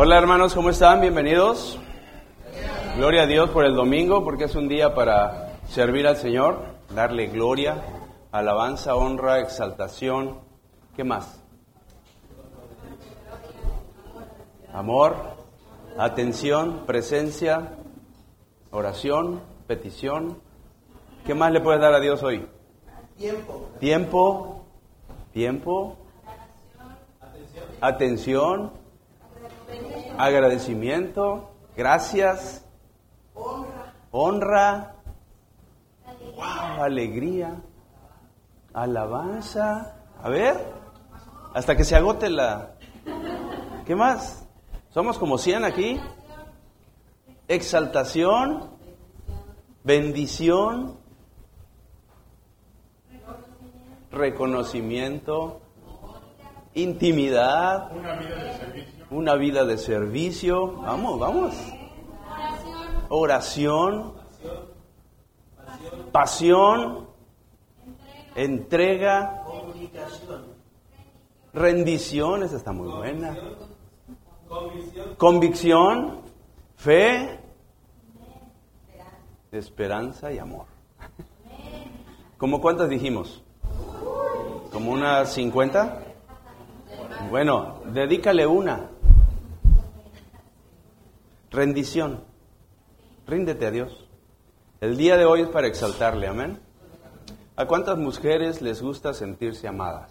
[0.00, 1.00] Hola hermanos, ¿cómo están?
[1.00, 1.76] Bienvenidos.
[2.96, 7.26] Gloria a Dios por el domingo, porque es un día para servir al Señor, darle
[7.26, 7.82] gloria,
[8.30, 10.38] alabanza, honra, exaltación.
[10.94, 11.42] ¿Qué más?
[14.72, 15.16] Amor,
[15.98, 17.72] atención, presencia,
[18.70, 20.38] oración, petición.
[21.26, 22.46] ¿Qué más le puedes dar a Dios hoy?
[23.16, 23.68] Tiempo.
[23.80, 24.64] Tiempo,
[25.32, 25.96] tiempo,
[27.80, 28.78] atención,
[30.18, 32.64] agradecimiento, gracias,
[34.10, 34.94] honra,
[36.80, 37.60] alegría,
[38.72, 39.96] alabanza.
[40.22, 40.56] A ver,
[41.54, 42.74] hasta que se agote la...
[43.86, 44.46] ¿Qué más?
[44.90, 46.00] Somos como 100 aquí.
[47.46, 48.70] Exaltación,
[49.84, 50.98] bendición,
[54.10, 55.60] reconocimiento,
[56.74, 58.97] intimidad, una vida de servicio.
[60.82, 61.54] Vamos, vamos.
[63.08, 64.12] Oración,
[66.12, 67.08] pasión,
[68.34, 69.44] entrega,
[71.54, 73.34] rendición, esa está muy buena.
[75.16, 76.20] Convicción,
[76.76, 77.40] fe,
[79.50, 80.66] esperanza y amor.
[82.36, 83.42] ¿Cómo cuántas dijimos?
[84.70, 86.04] ¿Como unas 50?
[87.30, 88.90] Bueno, dedícale una.
[91.50, 92.24] Rendición.
[93.26, 94.08] Ríndete a Dios.
[94.80, 96.60] El día de hoy es para exaltarle, amén.
[97.56, 100.10] ¿A cuántas mujeres les gusta sentirse amadas?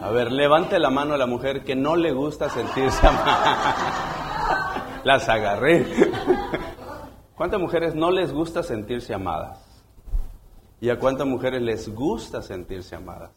[0.00, 5.00] A ver, levante la mano a la mujer que no le gusta sentirse amada.
[5.04, 5.86] Las agarré.
[7.34, 9.58] ¿Cuántas mujeres no les gusta sentirse amadas?
[10.80, 13.30] ¿Y a cuántas mujeres les gusta sentirse amadas?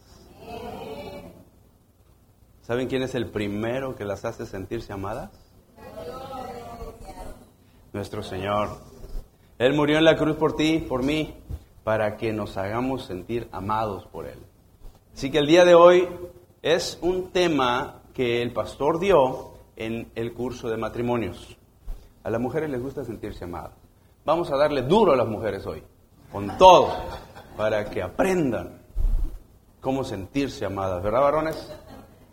[2.62, 5.32] ¿Saben quién es el primero que las hace sentirse amadas?
[7.94, 8.70] Nuestro Señor.
[9.58, 11.34] Él murió en la cruz por ti, por mí,
[11.84, 14.40] para que nos hagamos sentir amados por Él.
[15.16, 16.08] Así que el día de hoy
[16.62, 21.58] es un tema que el pastor dio en el curso de matrimonios.
[22.24, 23.72] A las mujeres les gusta sentirse amadas.
[24.26, 25.82] Vamos a darle duro a las mujeres hoy,
[26.32, 26.90] con todo,
[27.56, 28.82] para que aprendan
[29.80, 31.74] cómo sentirse amadas, ¿verdad, varones?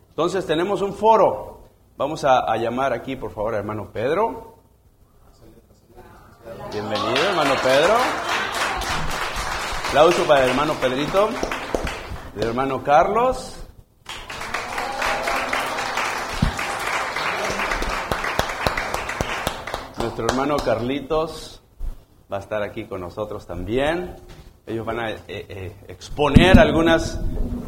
[0.09, 1.60] Entonces tenemos un foro.
[1.97, 4.53] Vamos a, a llamar aquí, por favor, al hermano Pedro.
[6.74, 7.94] Bienvenido, hermano Pedro.
[9.90, 11.28] Aplauso para el hermano Pedrito,
[12.34, 13.54] el hermano Carlos.
[19.98, 21.62] Nuestro hermano Carlitos
[22.30, 24.16] va a estar aquí con nosotros también.
[24.66, 27.20] Ellos van a eh, eh, exponer algunas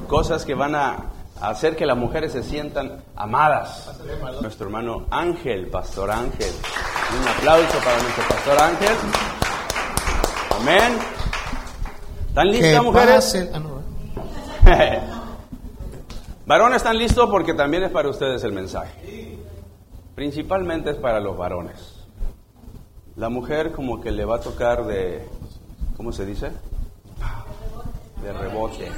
[0.09, 3.89] cosas que van a hacer que las mujeres se sientan amadas.
[4.43, 6.51] Nuestro hermano Ángel, Pastor Ángel.
[7.15, 8.97] Un aplauso para nuestro Pastor Ángel.
[10.61, 10.99] Amén.
[12.29, 13.49] ¿Están listas, mujeres?
[14.65, 15.01] Ah.
[16.47, 17.29] Varones, ¿están listos?
[17.31, 19.39] Porque también es para ustedes el mensaje.
[20.15, 22.07] Principalmente es para los varones.
[23.17, 25.29] La mujer como que le va a tocar de,
[25.97, 26.51] ¿cómo se dice?
[28.23, 28.91] De rebote.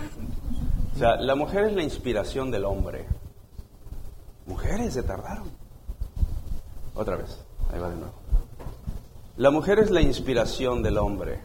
[0.94, 3.06] O sea, la mujer es la inspiración del hombre.
[4.47, 5.50] Mujeres se tardaron.
[6.94, 8.12] Otra vez, ahí va de nuevo.
[9.36, 11.40] La mujer es la inspiración del hombre.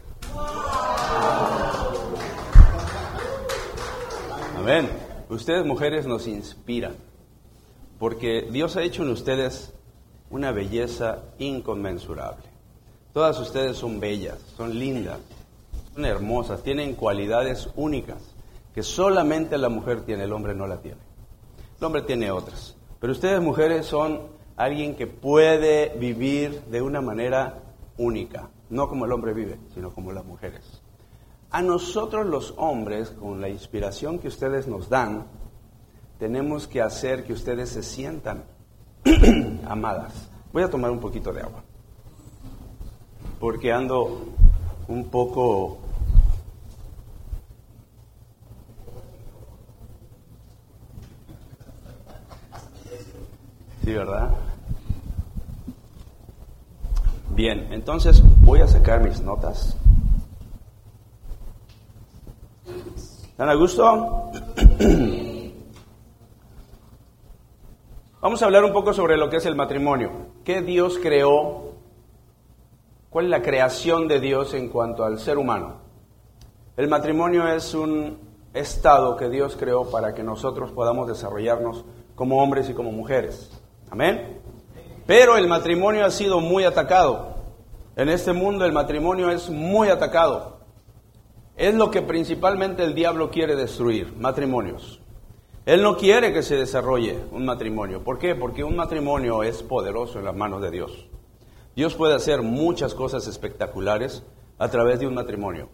[4.58, 4.90] Amén.
[5.30, 6.96] Ustedes mujeres nos inspiran.
[8.00, 9.74] Porque Dios ha hecho en ustedes
[10.30, 12.46] una belleza inconmensurable.
[13.14, 15.20] Todas ustedes son bellas, son lindas,
[15.94, 18.18] son hermosas, tienen cualidades únicas
[18.74, 20.98] que solamente la mujer tiene, el hombre no la tiene.
[21.80, 22.76] El hombre tiene otras.
[23.00, 24.22] Pero ustedes mujeres son
[24.56, 27.64] alguien que puede vivir de una manera
[27.98, 30.82] única, no como el hombre vive, sino como las mujeres.
[31.52, 35.28] A nosotros los hombres, con la inspiración que ustedes nos dan,
[36.18, 38.46] tenemos que hacer que ustedes se sientan
[39.68, 40.30] amadas.
[40.52, 41.64] Voy a tomar un poquito de agua,
[43.40, 44.26] porque ando
[44.88, 45.80] un poco
[53.84, 54.30] Sí, ¿verdad?
[57.32, 59.76] Bien, entonces voy a sacar mis notas.
[63.26, 64.32] ¿Están a gusto?
[68.22, 70.12] Vamos a hablar un poco sobre lo que es el matrimonio.
[70.46, 71.74] ¿Qué Dios creó?
[73.10, 75.82] ¿Cuál es la creación de Dios en cuanto al ser humano?
[76.78, 78.18] El matrimonio es un
[78.54, 81.84] estado que Dios creó para que nosotros podamos desarrollarnos
[82.16, 83.60] como hombres y como mujeres.
[83.94, 84.42] Amén.
[85.06, 87.36] Pero el matrimonio ha sido muy atacado.
[87.96, 90.62] En este mundo el matrimonio es muy atacado.
[91.56, 95.00] Es lo que principalmente el diablo quiere destruir, matrimonios.
[95.68, 98.04] Él no quiere que se desarrolle un matrimonio.
[98.04, 98.34] ¿Por qué?
[98.34, 101.08] Porque un matrimonio es poderoso en las manos de Dios.
[101.76, 104.24] Dios puede hacer muchas cosas espectaculares
[104.58, 105.70] a través de un matrimonio.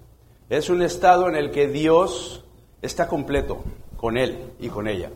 [0.49, 2.43] Es un estado en el que Dios
[2.81, 3.63] está completo
[3.95, 5.09] con Él y con ella.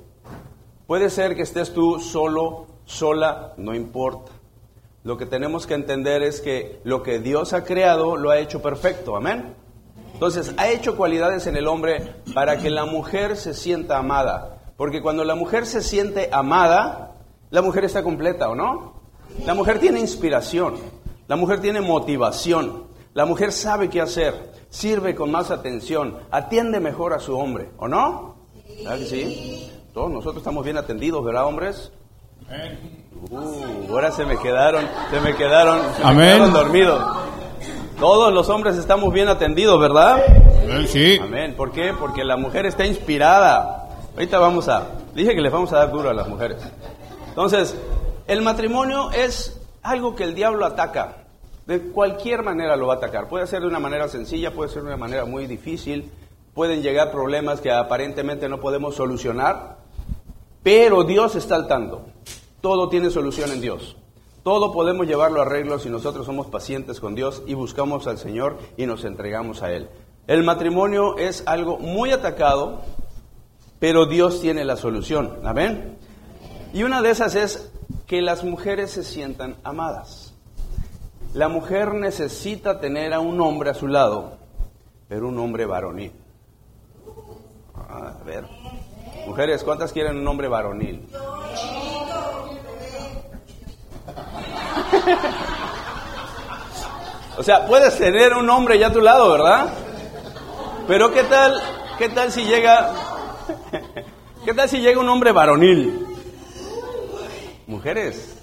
[0.87, 4.31] Puede ser que estés tú solo, sola, no importa.
[5.03, 8.61] Lo que tenemos que entender es que lo que Dios ha creado lo ha hecho
[8.61, 9.15] perfecto.
[9.15, 9.55] Amén.
[10.13, 14.61] Entonces, ha hecho cualidades en el hombre para que la mujer se sienta amada.
[14.77, 17.15] Porque cuando la mujer se siente amada,
[17.49, 18.93] la mujer está completa, ¿o no?
[19.45, 20.75] La mujer tiene inspiración,
[21.27, 27.13] la mujer tiene motivación, la mujer sabe qué hacer, sirve con más atención, atiende mejor
[27.13, 28.35] a su hombre, ¿o no?
[28.83, 29.71] ¿Verdad que sí?
[29.93, 31.91] Todos nosotros estamos bien atendidos, ¿verdad, hombres?
[33.29, 37.01] Uh, ahora se me quedaron, se me quedaron, se me quedaron dormidos.
[37.99, 40.21] Todos los hombres estamos bien atendidos, ¿verdad?
[40.87, 41.19] Sí.
[41.21, 41.55] Amén.
[41.55, 41.93] ¿Por qué?
[41.97, 43.89] Porque la mujer está inspirada.
[44.13, 46.57] Ahorita vamos a, dije que les vamos a dar duro a las mujeres.
[47.29, 47.75] Entonces,
[48.27, 51.17] el matrimonio es algo que el diablo ataca.
[51.65, 53.29] De cualquier manera lo va a atacar.
[53.29, 56.11] Puede ser de una manera sencilla, puede ser de una manera muy difícil.
[56.53, 59.77] Pueden llegar problemas que aparentemente no podemos solucionar.
[60.63, 62.05] Pero Dios está al tanto.
[62.61, 63.97] Todo tiene solución en Dios.
[64.43, 68.57] Todo podemos llevarlo a arreglo si nosotros somos pacientes con Dios y buscamos al Señor
[68.77, 69.89] y nos entregamos a Él.
[70.27, 72.81] El matrimonio es algo muy atacado
[73.83, 75.41] pero Dios tiene la solución.
[75.43, 75.97] Amén.
[76.73, 77.69] Y una de esas es
[78.07, 80.33] que las mujeres se sientan amadas.
[81.33, 84.37] La mujer necesita tener a un hombre a su lado,
[85.09, 86.13] pero un hombre varonil.
[87.75, 88.45] A ver.
[89.25, 91.07] Mujeres, ¿cuántas quieren un hombre varonil?
[97.37, 99.73] o sea, puedes tener un hombre ya a tu lado, ¿verdad?
[100.87, 101.61] Pero ¿qué tal,
[101.97, 102.91] qué tal si llega
[104.45, 106.05] ¿Qué tal si llega un hombre varonil?
[107.67, 108.37] Mujeres,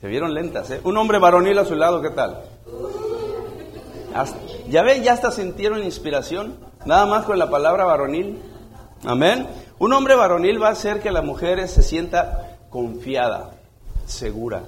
[0.00, 0.80] se vieron lentas, ¿eh?
[0.84, 2.42] Un hombre varonil a su lado, ¿qué tal?
[4.68, 8.38] ya ven, ya hasta sintieron inspiración, nada más con la palabra varonil.
[9.04, 9.46] Amén.
[9.78, 13.52] Un hombre varonil va a hacer que la mujer se sienta confiada,
[14.04, 14.62] segura.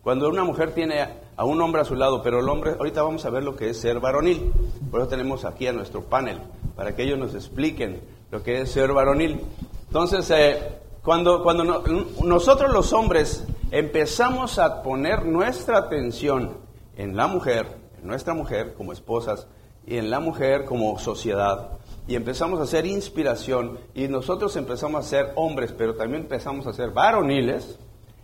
[0.00, 3.24] Cuando una mujer tiene a un hombre a su lado, pero el hombre, ahorita vamos
[3.24, 4.52] a ver lo que es ser varonil.
[4.92, 6.38] Por eso tenemos aquí a nuestro panel,
[6.76, 8.00] para que ellos nos expliquen
[8.30, 9.40] lo que es ser varonil.
[9.88, 11.82] Entonces, eh, cuando, cuando
[12.22, 16.58] nosotros los hombres empezamos a poner nuestra atención
[16.96, 17.66] en la mujer,
[18.00, 19.48] en nuestra mujer como esposas
[19.84, 21.70] y en la mujer como sociedad,
[22.06, 26.72] y empezamos a hacer inspiración y nosotros empezamos a ser hombres, pero también empezamos a
[26.72, 27.78] ser varoniles,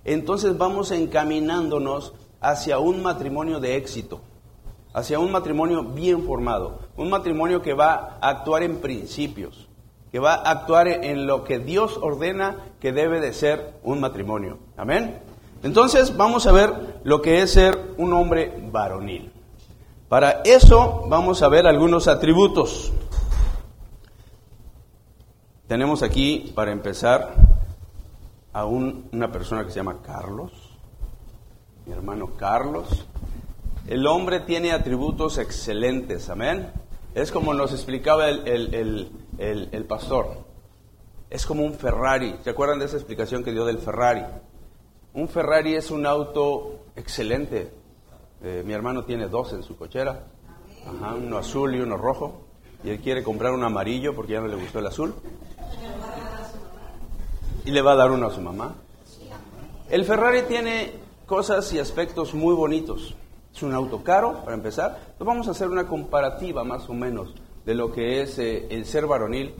[0.04, 4.20] entonces vamos encaminándonos hacia un matrimonio de éxito,
[4.92, 9.68] hacia un matrimonio bien formado, un matrimonio que va a actuar en principios,
[10.10, 14.58] que va a actuar en lo que Dios ordena que debe de ser un matrimonio.
[14.76, 15.20] Amén.
[15.62, 19.32] Entonces vamos a ver lo que es ser un hombre varonil.
[20.08, 22.92] Para eso vamos a ver algunos atributos.
[25.70, 27.32] Tenemos aquí, para empezar,
[28.52, 30.50] a una persona que se llama Carlos,
[31.86, 33.06] mi hermano Carlos.
[33.86, 36.72] El hombre tiene atributos excelentes, amén.
[37.14, 39.08] Es como nos explicaba el,
[39.38, 40.38] el, pastor.
[41.30, 42.34] Es como un Ferrari.
[42.42, 44.24] ¿Se acuerdan de esa explicación que dio del Ferrari?
[45.14, 47.72] Un Ferrari es un auto excelente.
[48.42, 50.26] Eh, mi hermano tiene dos en su cochera,
[51.16, 52.40] uno azul y uno rojo.
[52.82, 55.14] Y él quiere comprar un amarillo porque ya no le gustó el azul.
[57.64, 58.74] Y le va a dar uno a su mamá.
[59.88, 60.92] El Ferrari tiene
[61.26, 63.14] cosas y aspectos muy bonitos.
[63.54, 64.96] Es un auto caro, para empezar.
[64.98, 67.34] Entonces vamos a hacer una comparativa más o menos
[67.64, 69.54] de lo que es eh, el ser varonil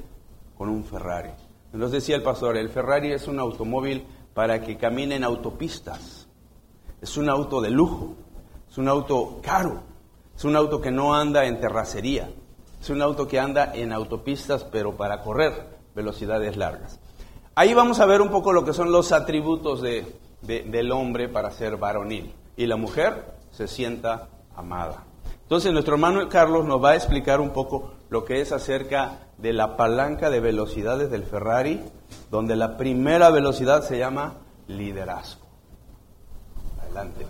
[0.57, 1.31] con un Ferrari.
[1.73, 6.29] Nos decía el pastor, el Ferrari es un automóvil para que camine en autopistas.
[7.00, 8.14] Es un auto de lujo,
[8.71, 9.83] es un auto caro,
[10.37, 12.31] es un auto que no anda en terracería,
[12.81, 16.99] es un auto que anda en autopistas pero para correr velocidades largas.
[17.54, 21.76] Ahí vamos a ver un poco lo que son los atributos del hombre para ser
[21.76, 22.35] varonil.
[22.56, 25.04] Y la mujer se sienta amada.
[25.42, 29.52] Entonces nuestro hermano Carlos nos va a explicar un poco lo que es acerca de
[29.52, 31.80] la palanca de velocidades del Ferrari,
[32.30, 34.35] donde la primera velocidad se llama
[34.68, 35.47] liderazgo.
[36.82, 37.26] Adelante.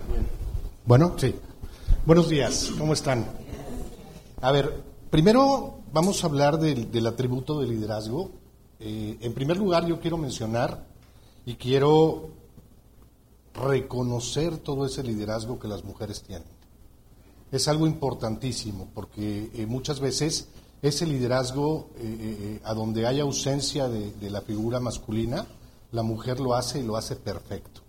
[0.85, 1.35] Bueno, sí.
[2.07, 3.27] Buenos días, ¿cómo están?
[4.41, 8.31] A ver, primero vamos a hablar del, atributo de liderazgo.
[8.81, 10.87] Eh, en primer lugar, yo quiero mencionar
[11.45, 12.31] y quiero
[13.53, 16.49] reconocer todo ese liderazgo que las mujeres tienen.
[17.53, 20.49] Es algo importantísimo porque eh, muchas veces
[20.81, 25.47] ese liderazgo eh, a donde hay ausencia de, la figura masculina,
[25.93, 27.83] la mujer lo hace y lo hace perfecto.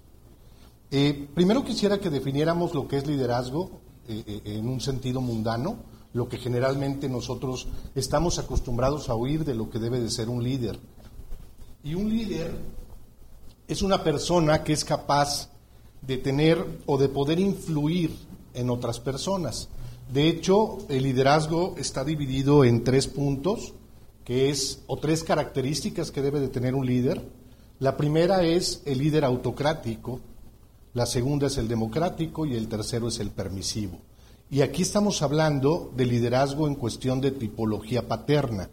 [0.89, 3.79] primero quisiera que definiéramos lo que es liderazgo
[4.09, 5.77] en un sentido mundano,
[6.13, 10.43] lo que generalmente nosotros estamos acostumbrados a oír de lo que debe de ser un
[10.43, 10.79] líder.
[11.83, 12.53] Y un líder
[13.67, 15.49] es una persona que es capaz
[16.01, 18.11] de tener o de poder influir
[18.53, 19.69] en otras personas.
[20.11, 23.73] De hecho, el liderazgo está dividido en tres puntos,
[24.25, 27.25] que es o tres características que debe de tener un líder.
[27.79, 30.19] La primera es el líder autocrático,
[30.93, 33.99] la segunda es el democrático y el tercero es el permisivo.
[34.51, 38.69] Y aquí estamos hablando de liderazgo en cuestión de tipología paterna.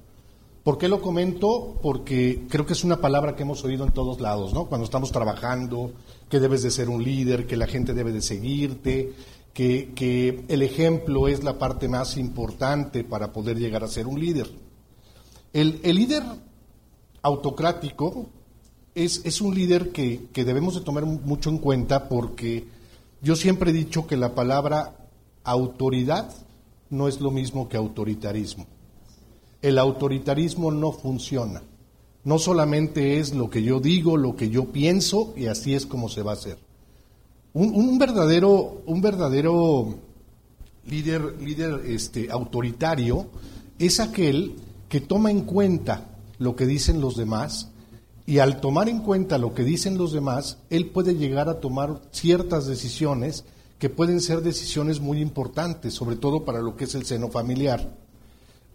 [0.65, 1.79] ¿Por qué lo comento?
[1.81, 4.67] Porque creo que es una palabra que hemos oído en todos lados, ¿no?
[4.67, 5.93] Cuando estamos trabajando,
[6.29, 9.13] que debes de ser un líder, que la gente debe de seguirte,
[9.55, 14.51] que, el ejemplo es la parte más importante para poder llegar a ser un líder.
[15.53, 16.25] El, líder
[17.23, 18.27] autocrático
[18.97, 22.67] es, es un líder que, que debemos de tomar mucho en cuenta porque
[23.23, 24.99] yo siempre he dicho que la palabra
[25.51, 26.33] autoridad
[26.91, 28.67] no es lo mismo que autoritarismo
[29.63, 31.63] el autoritarismo no funciona.
[32.25, 36.09] No solamente es lo que yo digo, lo que yo pienso y así es como
[36.09, 36.59] se va a hacer.
[37.55, 39.97] Un, verdadero, un verdadero
[40.87, 43.27] líder, líder este, autoritario
[43.79, 44.55] es aquel
[44.89, 47.71] que toma en cuenta lo que dicen los demás
[48.27, 52.01] y al tomar en cuenta lo que dicen los demás, él puede llegar a tomar
[52.13, 53.45] ciertas decisiones
[53.79, 57.97] que pueden ser decisiones muy importantes, sobre todo para lo que es el seno familiar.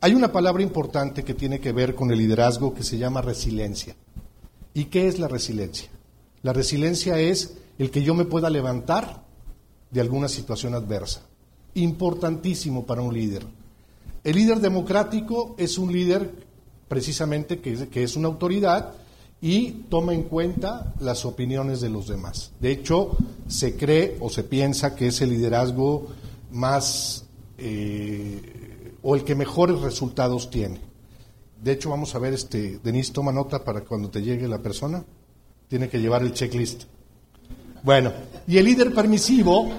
[0.01, 3.95] Hay una palabra importante que tiene que ver con el liderazgo que se llama resiliencia.
[4.74, 5.89] ¿Y qué es la resiliencia?
[6.41, 9.24] La resiliencia es el que yo me pueda levantar
[9.91, 11.22] de alguna situación adversa.
[11.75, 13.45] Importantísimo para un líder.
[14.24, 16.33] El líder democrático es un líder
[16.88, 18.93] precisamente que, es una autoridad
[19.43, 22.53] y toma en cuenta las opiniones de los demás.
[22.62, 26.07] De hecho, se cree o se piensa que es el liderazgo
[26.53, 27.25] más
[27.57, 30.79] eh, o el que mejores resultados tiene.
[31.62, 35.03] De hecho, vamos a ver, este, Denise, toma nota para cuando te llegue la persona,
[35.67, 36.83] tiene que llevar el checklist.
[37.83, 38.13] Bueno,
[38.47, 39.69] y el líder permisivo,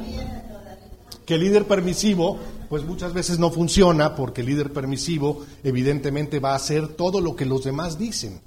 [1.25, 2.37] que el líder permisivo,
[2.69, 7.35] pues muchas veces no funciona porque el líder permisivo evidentemente va a hacer todo lo
[7.35, 8.43] que los demás dicen.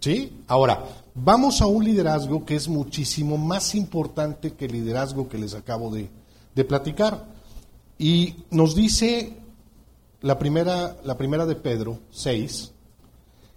[0.00, 0.42] ¿Sí?
[0.46, 5.54] Ahora, vamos a un liderazgo que es muchísimo más importante que el liderazgo que les
[5.54, 6.08] acabo de,
[6.54, 7.26] de platicar.
[7.98, 9.36] Y nos dice
[10.20, 12.72] la primera, la primera de Pedro 6,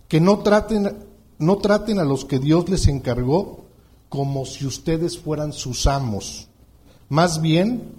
[0.07, 1.05] que no traten,
[1.37, 3.65] no traten a los que Dios les encargó
[4.09, 6.47] como si ustedes fueran sus amos.
[7.07, 7.93] Más bien,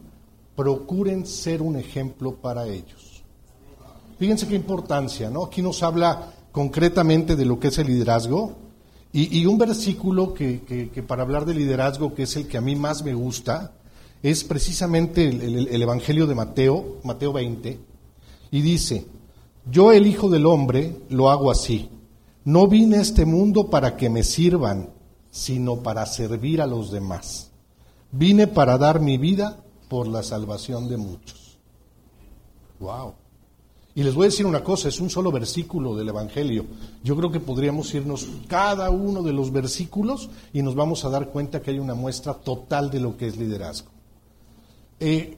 [0.57, 3.23] procuren ser un ejemplo para ellos.
[4.19, 5.45] Fíjense qué importancia, ¿no?
[5.45, 8.57] Aquí nos habla concretamente de lo que es el liderazgo
[9.15, 13.05] y, un versículo que, para hablar de liderazgo, que es el que a mí más
[13.05, 13.73] me gusta,
[14.23, 17.79] es precisamente el, el Evangelio de Mateo, Mateo 20,
[18.51, 19.07] y dice,
[19.71, 21.91] yo el Hijo del Hombre lo hago así.
[22.45, 24.91] No vine a este mundo para que me sirvan,
[25.31, 27.51] sino para servir a los demás.
[28.11, 31.59] Vine para dar mi vida por la salvación de muchos.
[32.81, 33.15] Wow.
[33.95, 36.65] Y les voy a decir una cosa, es un solo versículo del Evangelio.
[37.05, 41.29] Yo creo que podríamos irnos cada uno de los versículos y nos vamos a dar
[41.29, 43.91] cuenta que hay una muestra total de lo que es liderazgo.
[44.99, 45.37] Eh,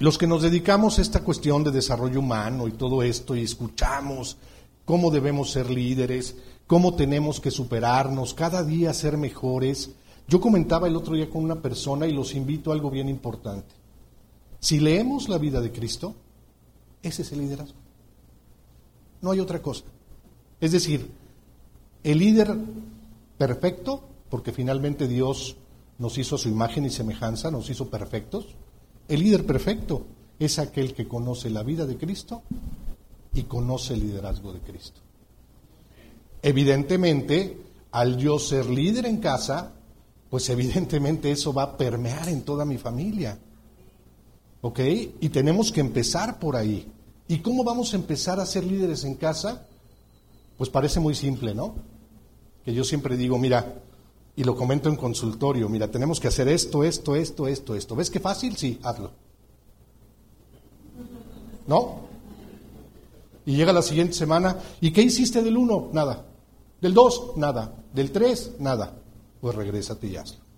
[0.00, 4.36] los que nos dedicamos a esta cuestión de desarrollo humano y todo esto y escuchamos
[4.84, 9.92] cómo debemos ser líderes, cómo tenemos que superarnos, cada día ser mejores.
[10.28, 13.74] Yo comentaba el otro día con una persona y los invito a algo bien importante.
[14.58, 16.14] Si leemos la vida de Cristo,
[17.02, 17.78] ese es el liderazgo.
[19.22, 19.84] No hay otra cosa.
[20.60, 21.10] Es decir,
[22.02, 22.54] el líder
[23.38, 25.56] perfecto, porque finalmente Dios
[25.98, 28.46] nos hizo su imagen y semejanza, nos hizo perfectos,
[29.08, 30.06] el líder perfecto
[30.38, 32.42] es aquel que conoce la vida de Cristo
[33.34, 35.00] y conoce el liderazgo de Cristo.
[36.42, 37.58] Evidentemente,
[37.90, 39.72] al yo ser líder en casa,
[40.30, 43.38] pues evidentemente eso va a permear en toda mi familia.
[44.62, 44.80] ¿Ok?
[45.20, 46.86] Y tenemos que empezar por ahí.
[47.28, 49.66] ¿Y cómo vamos a empezar a ser líderes en casa?
[50.58, 51.74] Pues parece muy simple, ¿no?
[52.64, 53.82] Que yo siempre digo, mira,
[54.36, 57.96] y lo comento en consultorio, mira, tenemos que hacer esto, esto, esto, esto, esto.
[57.96, 58.56] ¿Ves qué fácil?
[58.56, 59.12] Sí, hazlo.
[61.66, 62.00] ¿No?
[63.46, 65.88] Y llega la siguiente semana, ¿y qué hiciste del uno?
[65.92, 66.26] Nada.
[66.80, 67.74] Del dos, nada.
[67.94, 68.98] Del tres, nada.
[69.40, 70.49] Pues regrésate y hazlo.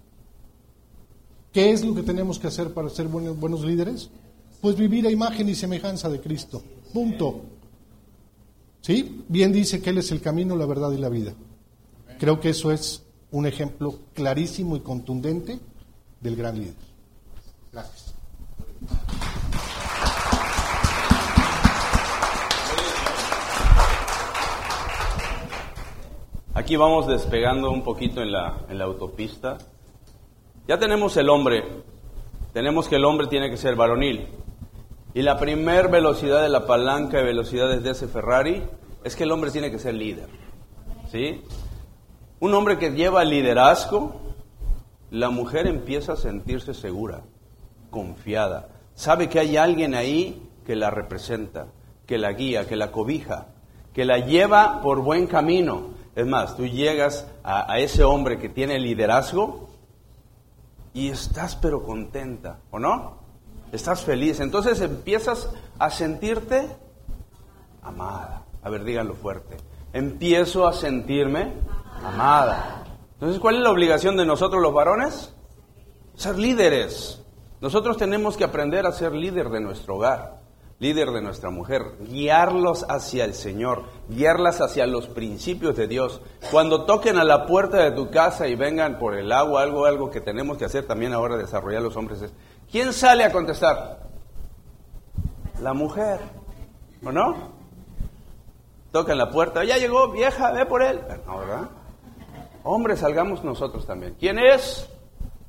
[1.52, 4.08] ¿Qué es lo que tenemos que hacer para ser buenos, líderes?
[4.62, 6.62] Pues vivir a imagen y semejanza de Cristo.
[6.94, 7.42] Punto.
[8.80, 9.22] ¿Sí?
[9.28, 11.34] Bien dice que Él es el camino, la verdad y la vida.
[12.18, 15.58] Creo que eso es un ejemplo clarísimo y contundente
[16.20, 16.74] del gran líder.
[17.70, 18.14] Gracias.
[26.54, 29.58] Aquí vamos despegando un poquito en la autopista.
[30.68, 31.64] Ya tenemos el hombre,
[32.52, 34.28] tenemos que el hombre tiene que ser varonil.
[35.12, 38.62] Y la primer velocidad de la palanca de velocidades de ese Ferrari
[39.02, 40.28] es que el hombre tiene que ser líder.
[41.10, 41.42] ¿Sí?
[42.38, 44.20] Un hombre que lleva liderazgo,
[45.10, 47.22] la mujer empieza a sentirse segura,
[47.90, 48.68] confiada.
[48.94, 51.66] Sabe que hay alguien ahí que la representa,
[52.06, 53.48] que la guía, que la cobija,
[53.92, 55.88] que la lleva por buen camino.
[56.14, 59.71] Es más, tú llegas a, a ese hombre que tiene liderazgo
[60.94, 63.18] y estás pero contenta, ¿o no?
[63.72, 64.40] Estás feliz.
[64.40, 66.68] Entonces empiezas a sentirte
[67.82, 68.44] amada.
[68.62, 69.56] A ver, díganlo fuerte.
[69.92, 71.52] Empiezo a sentirme
[72.04, 72.84] amada.
[73.14, 75.34] Entonces, ¿cuál es la obligación de nosotros los varones?
[76.14, 77.22] Ser líderes.
[77.60, 80.41] Nosotros tenemos que aprender a ser líder de nuestro hogar,
[80.82, 86.20] líder de nuestra mujer, guiarlos hacia el Señor, guiarlas hacia los principios de Dios.
[86.50, 90.10] Cuando toquen a la puerta de tu casa y vengan por el agua, algo, algo
[90.10, 92.32] que tenemos que hacer también ahora desarrollar los hombres es,
[92.68, 94.00] ¿quién sale a contestar?
[95.60, 96.18] La mujer,
[97.04, 97.52] ¿o no?
[98.90, 101.00] Tocan la puerta, ya llegó, vieja, ve por él.
[101.24, 101.70] No, ¿verdad?
[102.64, 104.16] Hombres, salgamos nosotros también.
[104.18, 104.90] ¿Quién es?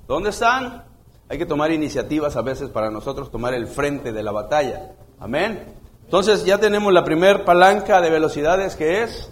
[0.08, 0.84] ¿Dónde están?
[1.28, 4.92] Hay que tomar iniciativas a veces para nosotros tomar el frente de la batalla.
[5.24, 5.74] Amén.
[6.04, 9.32] Entonces ya tenemos la primer palanca de velocidades que es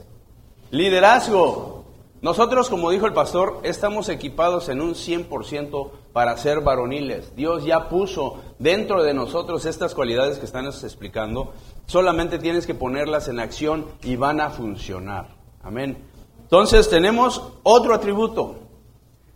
[0.69, 1.83] liderazgo.
[2.21, 7.35] Nosotros, como dijo el pastor, estamos equipados en un 100% para ser varoniles.
[7.35, 11.51] Dios ya puso dentro de nosotros estas cualidades que están explicando.
[11.87, 15.35] Solamente tienes que ponerlas en acción y van a funcionar.
[15.61, 15.97] Amén.
[16.43, 18.59] Entonces tenemos otro atributo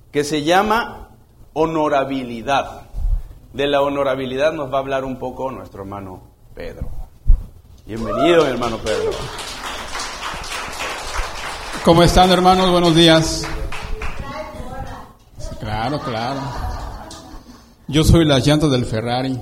[0.09, 1.09] que se llama
[1.51, 2.83] honorabilidad.
[3.51, 6.89] De la honorabilidad nos va a hablar un poco nuestro hermano Pedro.
[7.85, 9.11] Bienvenido, hermano Pedro.
[11.83, 12.71] ¿Cómo están, hermanos?
[12.71, 13.45] Buenos días.
[15.59, 16.39] Claro, claro.
[17.89, 19.37] Yo soy las llantas del Ferrari.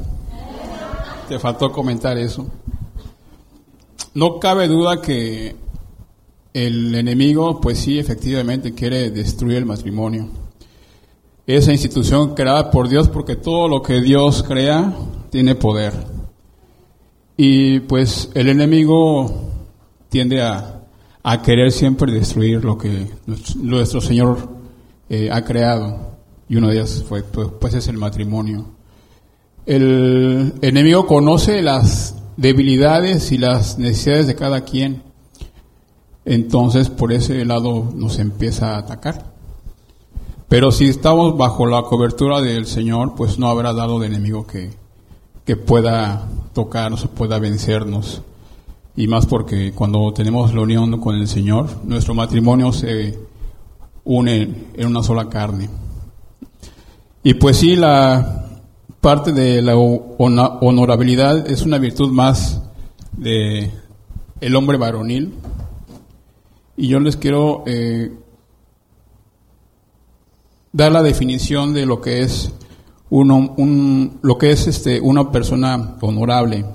[1.29, 2.47] Te faltó comentar eso.
[4.15, 5.55] No cabe duda que
[6.51, 10.29] el enemigo, pues sí, efectivamente quiere destruir el matrimonio.
[11.45, 14.91] Esa institución creada por Dios, porque todo lo que Dios crea
[15.29, 16.12] tiene poder.
[17.35, 19.51] Y pues el enemigo
[20.09, 20.83] tiende a,
[21.23, 23.07] a querer siempre destruir lo que
[23.55, 24.49] nuestro Señor
[25.09, 26.13] eh, ha creado.
[26.49, 28.65] Y uno de ellos fue, pues, pues es el matrimonio.
[29.65, 35.01] El enemigo conoce las debilidades y las necesidades de cada quien.
[36.25, 39.33] Entonces por ese lado nos empieza a atacar.
[40.49, 44.71] Pero si estamos bajo la cobertura del Señor, pues no habrá dado de enemigo que,
[45.45, 48.21] que pueda tocarnos o pueda vencernos.
[48.95, 53.17] Y más porque cuando tenemos la unión con el Señor, nuestro matrimonio se
[54.03, 55.69] une en una sola carne.
[57.23, 58.49] Y pues sí, la
[59.01, 62.61] parte de la honorabilidad es una virtud más
[63.17, 63.71] de
[64.41, 65.33] el hombre varonil.
[66.75, 68.11] Y yo les quiero eh,
[70.71, 72.51] dar la definición de lo que es
[73.13, 76.65] uno, un, lo que es este, una persona honorable.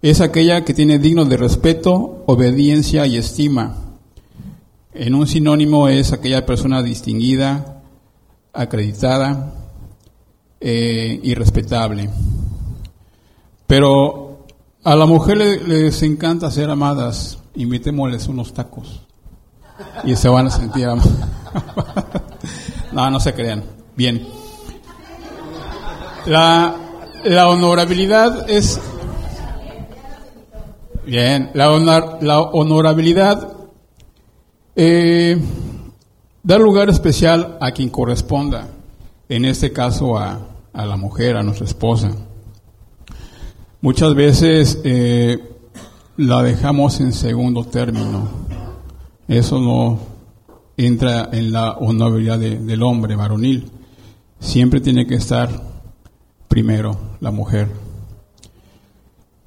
[0.00, 3.76] Es aquella que tiene digno de respeto, obediencia y estima.
[4.94, 7.82] En un sinónimo es aquella persona distinguida,
[8.54, 9.52] acreditada
[10.58, 12.08] eh, y respetable.
[13.66, 14.46] Pero
[14.84, 17.40] a la mujer les encanta ser amadas.
[17.56, 19.02] Invitémosles unos tacos
[20.04, 21.12] y se van a sentir amadas.
[22.92, 23.64] no, no se crean.
[23.94, 24.37] Bien.
[26.28, 26.76] La,
[27.24, 28.78] la honorabilidad es...
[31.06, 33.54] Bien, la, honor, la honorabilidad
[34.76, 35.40] eh,
[36.42, 38.68] da lugar especial a quien corresponda,
[39.30, 40.38] en este caso a,
[40.74, 42.10] a la mujer, a nuestra esposa.
[43.80, 45.38] Muchas veces eh,
[46.18, 48.28] la dejamos en segundo término.
[49.28, 49.98] Eso no
[50.76, 53.70] entra en la honorabilidad de, del hombre varonil.
[54.40, 55.67] Siempre tiene que estar
[56.48, 57.68] primero la mujer.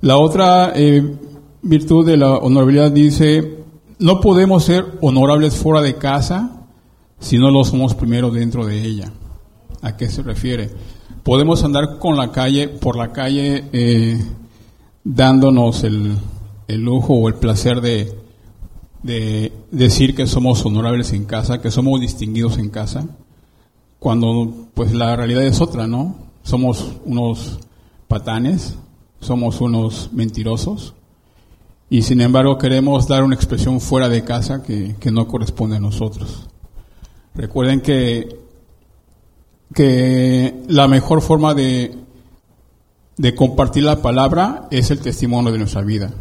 [0.02, 1.18] La otra eh,
[1.62, 3.60] virtud de la honorabilidad dice,
[4.00, 6.68] no podemos ser honorables fuera de casa
[7.20, 9.12] si no lo somos primero dentro de ella.
[9.82, 10.70] ¿A qué se refiere?
[11.24, 14.20] podemos andar con la calle, por la calle, eh,
[15.04, 16.18] dándonos el,
[16.68, 18.14] el, lujo o el placer de,
[19.04, 23.06] de decir que somos honorables en casa, que somos distinguidos en casa,
[24.00, 26.16] cuando pues la realidad es otra, ¿no?
[26.44, 27.60] Somos unos
[28.08, 28.76] patanes,
[29.20, 30.94] somos unos mentirosos
[31.90, 35.80] y sin embargo queremos dar una expresión fuera de casa que, que no corresponde a
[35.80, 36.48] nosotros.
[37.36, 38.42] Recuerden que
[39.74, 41.96] que la mejor forma de,
[43.18, 46.12] de compartir la palabra es el testimonio de nuestra vida.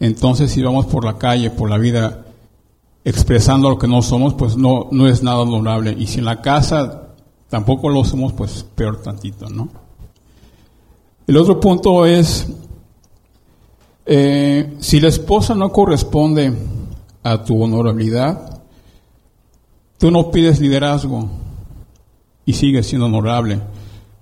[0.00, 2.24] Entonces, si vamos por la calle, por la vida,
[3.04, 5.94] expresando lo que no somos, pues no, no es nada honorable.
[5.96, 7.01] Y si en la casa
[7.52, 9.68] tampoco lo somos, pues peor tantito, ¿no?
[11.26, 12.46] El otro punto es,
[14.06, 16.50] eh, si la esposa no corresponde
[17.22, 18.62] a tu honorabilidad,
[19.98, 21.28] tú no pides liderazgo,
[22.46, 23.60] y sigue siendo honorable.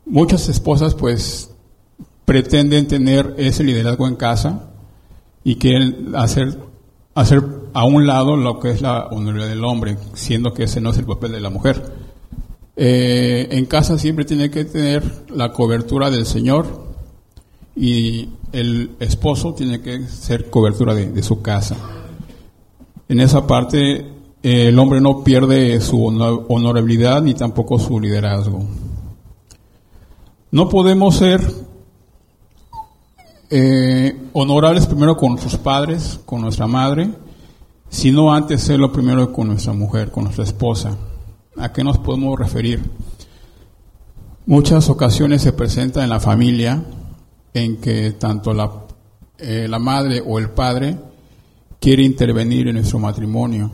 [0.06, 1.52] Muchas esposas pues
[2.24, 4.70] pretenden tener ese liderazgo en casa
[5.44, 6.58] y quieren hacer,
[7.14, 10.90] hacer a un lado lo que es la honorabilidad del hombre, siendo que ese no
[10.90, 11.99] es el papel de la mujer.
[12.82, 16.66] Eh, en casa siempre tiene que tener la cobertura del Señor
[17.76, 21.76] y el esposo tiene que ser cobertura de, su casa.
[23.06, 24.06] En esa parte
[24.42, 28.64] el hombre no pierde su honorabilidad ni tampoco su liderazgo.
[30.50, 31.52] No podemos ser
[33.50, 37.10] eh, honorables primero con nuestros padres, con nuestra madre,
[37.90, 40.96] sino antes serlo primero con nuestra mujer, con nuestra esposa.
[41.60, 42.82] ¿A qué nos podemos referir?
[44.46, 46.82] Muchas ocasiones se presenta en la familia
[47.52, 48.70] en que tanto la,
[49.36, 50.96] eh, la madre o el padre
[51.78, 53.70] quiere intervenir en nuestro matrimonio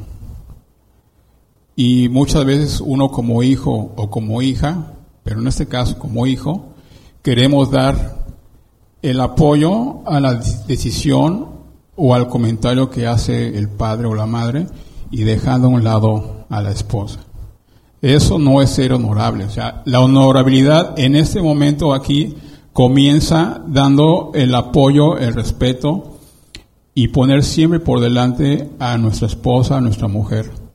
[1.77, 6.75] y muchas veces uno como hijo o como hija, pero en este caso como hijo,
[7.23, 8.27] queremos dar
[9.01, 10.35] el apoyo a la
[10.67, 11.51] decisión
[11.95, 14.67] o al comentario que hace el padre o la madre
[15.13, 17.21] y dejando a un lado a la esposa.
[18.15, 19.45] Eso no es ser honorable.
[19.45, 22.35] O sea, la honorabilidad en este momento aquí
[22.73, 26.19] comienza dando el apoyo, el respeto
[26.95, 30.67] y poner siempre por delante a nuestra esposa, a nuestra mujer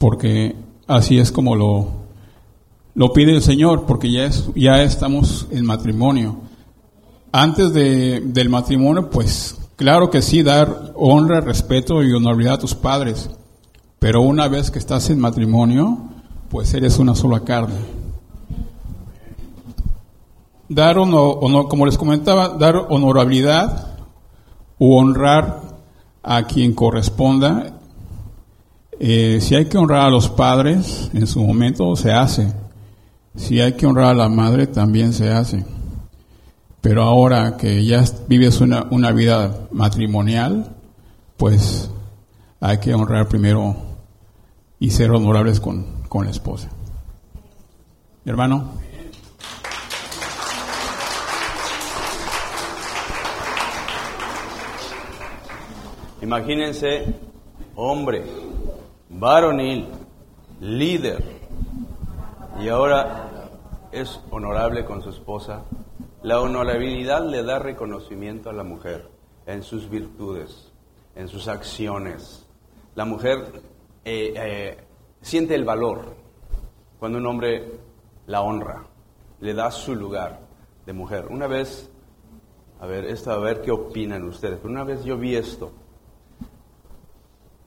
[0.00, 1.88] porque así es como lo,
[2.94, 6.40] lo pide el Señor, porque ya, es, ya estamos en matrimonio.
[7.32, 12.74] Antes de, del matrimonio, pues claro que sí, dar honra, respeto y honorabilidad a tus
[12.74, 13.28] padres,
[13.98, 16.08] pero una vez que estás en matrimonio,
[16.50, 17.78] pues eres una sola carne.
[20.68, 23.96] Dar honor, como les comentaba, dar honorabilidad
[24.78, 25.62] u honrar
[26.22, 27.80] a quien corresponda
[29.02, 32.52] eh, si hay que honrar a los padres, en su momento se hace.
[33.34, 35.64] Si hay que honrar a la madre, también se hace.
[36.82, 40.76] Pero ahora que ya vives una, una vida matrimonial,
[41.38, 41.90] pues
[42.60, 43.74] hay que honrar primero
[44.78, 46.68] y ser honorables con, con la esposa.
[48.24, 48.72] hermano.
[56.20, 57.14] Imagínense,
[57.76, 58.24] hombre,
[59.08, 59.86] varonil,
[60.60, 61.22] líder,
[62.60, 63.48] y ahora
[63.92, 65.62] es honorable con su esposa.
[66.22, 69.08] La honorabilidad le da reconocimiento a la mujer
[69.46, 70.72] en sus virtudes,
[71.14, 72.44] en sus acciones.
[72.96, 73.62] La mujer
[74.04, 74.78] eh, eh,
[75.20, 76.14] siente el valor
[76.98, 77.80] cuando un hombre
[78.26, 78.84] la honra,
[79.40, 80.40] le da su lugar
[80.86, 81.26] de mujer.
[81.30, 81.90] Una vez,
[82.78, 85.72] a ver, esto, a ver qué opinan ustedes, pero una vez yo vi esto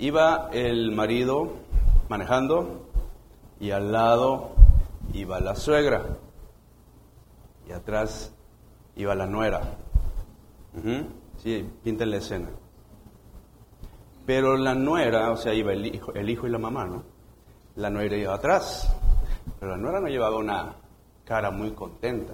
[0.04, 1.54] Iba el marido
[2.10, 2.90] manejando
[3.60, 4.52] y al lado
[5.14, 6.18] iba la suegra
[7.70, 8.34] y atrás
[8.98, 9.62] iba la nuera.
[11.38, 12.50] Sí, pinten la escena.
[14.26, 17.04] Pero la nuera, o sea, iba el hijo, el hijo y la mamá, ¿no?
[17.76, 18.96] La nuera iba atrás.
[19.60, 20.76] Pero la nuera no llevaba una
[21.26, 22.34] cara muy contenta,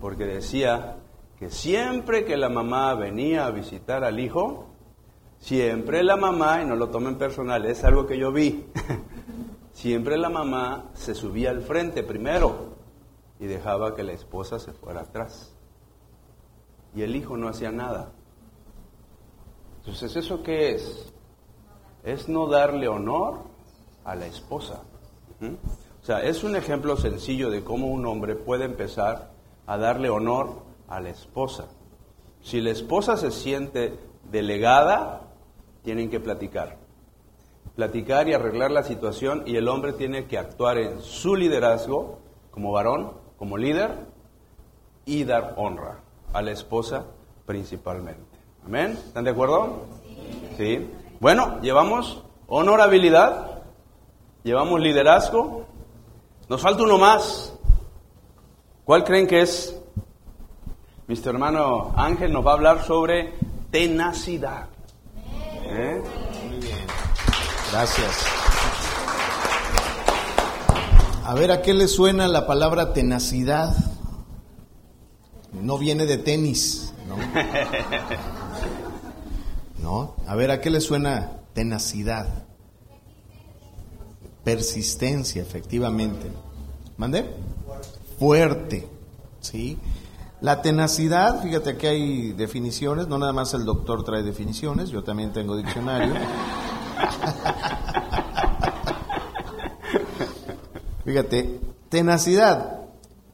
[0.00, 0.96] porque decía
[1.38, 4.76] que siempre que la mamá venía a visitar al hijo,
[5.38, 8.66] Siempre la mamá, y no lo tomen personal, es algo que yo vi,
[9.72, 12.74] siempre la mamá se subía al frente primero
[13.38, 15.54] y dejaba que la esposa se fuera atrás.
[16.94, 18.12] Y el hijo no hacía nada.
[19.78, 21.12] Entonces, ¿eso qué es?
[22.02, 23.44] Es no darle honor
[24.06, 24.80] a la esposa.
[25.42, 29.32] O sea, es un ejemplo sencillo de cómo un hombre puede empezar
[29.66, 31.66] a darle honor a la esposa.
[32.40, 33.98] Si la esposa se siente
[34.30, 35.22] delegada,
[35.82, 36.78] tienen que platicar.
[37.74, 42.72] Platicar y arreglar la situación y el hombre tiene que actuar en su liderazgo como
[42.72, 43.90] varón como líder
[45.04, 46.00] y dar honra
[46.32, 47.04] a la esposa
[47.44, 48.38] principalmente.
[48.64, 48.92] ¿Amén?
[48.92, 49.86] ¿Están de acuerdo?
[50.56, 50.88] Sí.
[51.20, 53.55] Bueno, llevamos honorabilidad,
[54.46, 55.66] llevamos liderazgo,
[56.48, 57.52] nos falta uno más.
[58.84, 59.76] ¿Cuál creen que es?
[61.08, 61.30] Mr.
[61.30, 63.34] hermano Ángel nos va a hablar sobre
[63.72, 64.68] tenacidad.
[65.64, 66.00] ¿Eh?
[66.48, 66.86] Muy bien.
[67.72, 68.24] Gracias.
[71.24, 73.74] A ver, ¿a qué le suena la palabra tenacidad?
[75.52, 77.16] No viene de tenis, ¿no?
[79.82, 80.14] ¿No?
[80.28, 82.45] A ver, ¿a qué le suena tenacidad?
[84.46, 86.30] Persistencia, efectivamente.
[86.98, 87.28] ¿Mande?
[88.16, 88.86] Fuerte,
[89.40, 89.76] ¿sí?
[90.40, 95.32] La tenacidad, fíjate que hay definiciones, no nada más el doctor trae definiciones, yo también
[95.32, 96.14] tengo diccionario.
[101.04, 102.82] Fíjate, tenacidad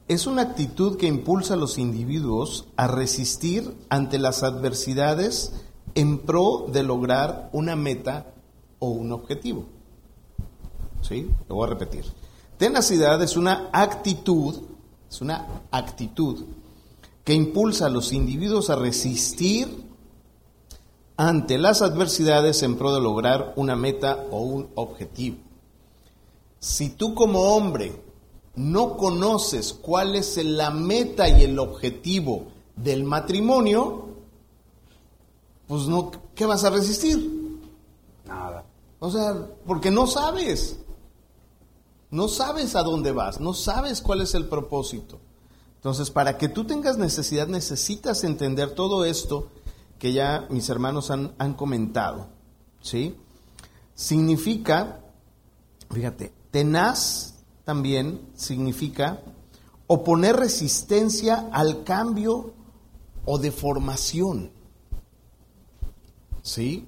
[0.09, 5.53] es una actitud que impulsa a los individuos a resistir ante las adversidades
[5.95, 8.33] en pro de lograr una meta
[8.79, 9.82] o un objetivo.
[11.03, 11.31] ¿Sí?
[11.49, 12.05] Lo voy a repetir.
[12.57, 14.55] Tenacidad es una actitud,
[15.11, 16.45] es una actitud
[17.25, 19.85] que impulsa a los individuos a resistir
[21.17, 25.37] ante las adversidades en pro de lograr una meta o un objetivo.
[26.59, 28.01] Si tú como hombre
[28.55, 34.09] no conoces cuál es la meta y el objetivo del matrimonio,
[35.67, 37.59] pues no, ¿qué vas a resistir?
[38.27, 38.65] Nada.
[38.99, 39.35] O sea,
[39.67, 40.79] porque no sabes.
[42.13, 45.19] No sabes a dónde vas, no sabes cuál es el propósito.
[45.77, 49.49] Entonces, para que tú tengas necesidad, necesitas entender todo esto
[49.99, 52.27] que ya mis hermanos han, han comentado.
[52.83, 53.17] ¿Sí?
[53.95, 55.01] Significa,
[55.91, 59.23] fíjate, Tenaz también significa
[59.87, 62.53] oponer resistencia al cambio
[63.25, 64.51] o deformación.
[66.43, 66.87] ¿Sí?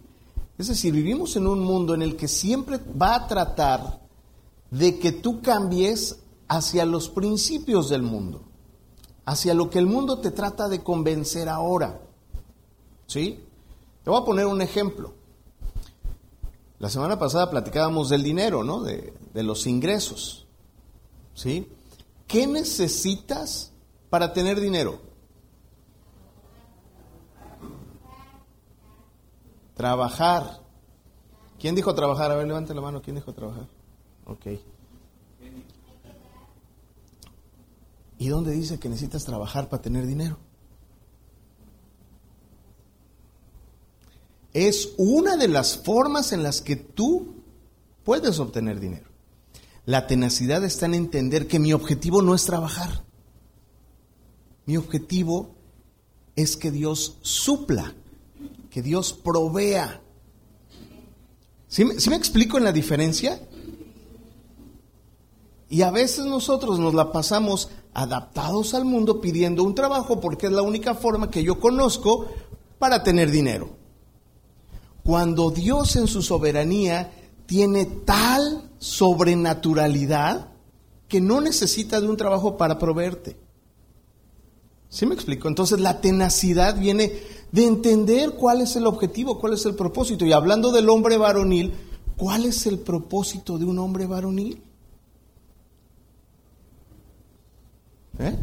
[0.58, 4.03] Es decir, vivimos en un mundo en el que siempre va a tratar
[4.74, 8.42] de que tú cambies hacia los principios del mundo,
[9.24, 12.00] hacia lo que el mundo te trata de convencer ahora.
[13.06, 13.44] ¿Sí?
[14.02, 15.14] Te voy a poner un ejemplo.
[16.80, 18.80] La semana pasada platicábamos del dinero, ¿no?
[18.80, 20.46] De, los ingresos.
[21.34, 21.68] ¿Sí?
[22.26, 23.70] ¿Qué necesitas
[24.10, 24.98] para tener dinero?
[29.76, 30.62] Trabajar.
[31.60, 32.32] ¿Quién dijo trabajar?
[32.32, 33.00] A ver, levante la mano.
[33.00, 33.68] ¿Quién dijo trabajar?
[34.26, 34.46] Ok.
[38.18, 40.38] ¿Y dónde dice que necesitas trabajar para tener dinero?
[44.54, 47.42] es una de las formas en las que tú
[48.04, 49.08] puedes obtener dinero.
[49.84, 53.04] La tenacidad está en entender que mi objetivo no es trabajar.
[54.64, 55.54] Mi objetivo
[56.36, 57.94] es que Dios supla,
[58.70, 60.00] que Dios provea.
[61.68, 63.40] ¿Sí me, me explico en la diferencia?
[65.68, 70.52] Y a veces nosotros nos la pasamos adaptados al mundo pidiendo un trabajo porque es
[70.52, 72.26] la única forma que yo conozco
[72.78, 73.84] para tener dinero
[75.04, 77.12] cuando Dios en su soberanía
[77.46, 80.48] tiene tal sobrenaturalidad
[81.08, 83.36] que no necesita de un trabajo para proveerte.
[84.88, 85.46] ¿Sí me explico?
[85.46, 87.12] Entonces la tenacidad viene
[87.52, 90.24] de entender cuál es el objetivo, cuál es el propósito.
[90.24, 91.74] Y hablando del hombre varonil,
[92.16, 94.62] ¿cuál es el propósito de un hombre varonil?
[98.18, 98.36] ¿Eh?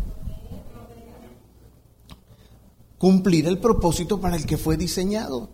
[2.97, 5.49] Cumplir el propósito para el que fue diseñado.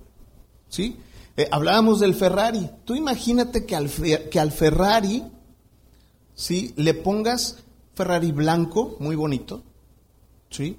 [0.70, 0.98] ¿Sí?
[1.38, 2.70] Eh, hablábamos del Ferrari.
[2.84, 5.24] Tú imagínate que al, que al Ferrari,
[6.34, 6.74] ¿sí?
[6.76, 7.60] Le pongas
[7.94, 9.62] Ferrari blanco, muy bonito,
[10.50, 10.78] ¿sí?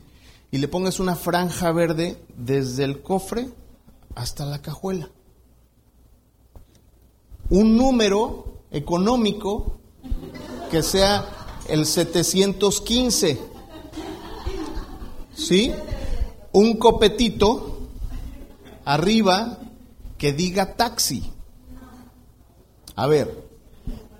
[0.50, 3.48] Y le pongas una franja verde desde el cofre
[4.14, 5.10] hasta la cajuela.
[7.50, 9.78] Un número económico
[10.70, 11.24] que sea
[11.68, 13.38] el 715.
[15.34, 15.72] ¿Sí?
[16.52, 17.78] Un copetito
[18.84, 19.58] arriba
[20.16, 21.30] que diga taxi.
[22.96, 23.48] A ver,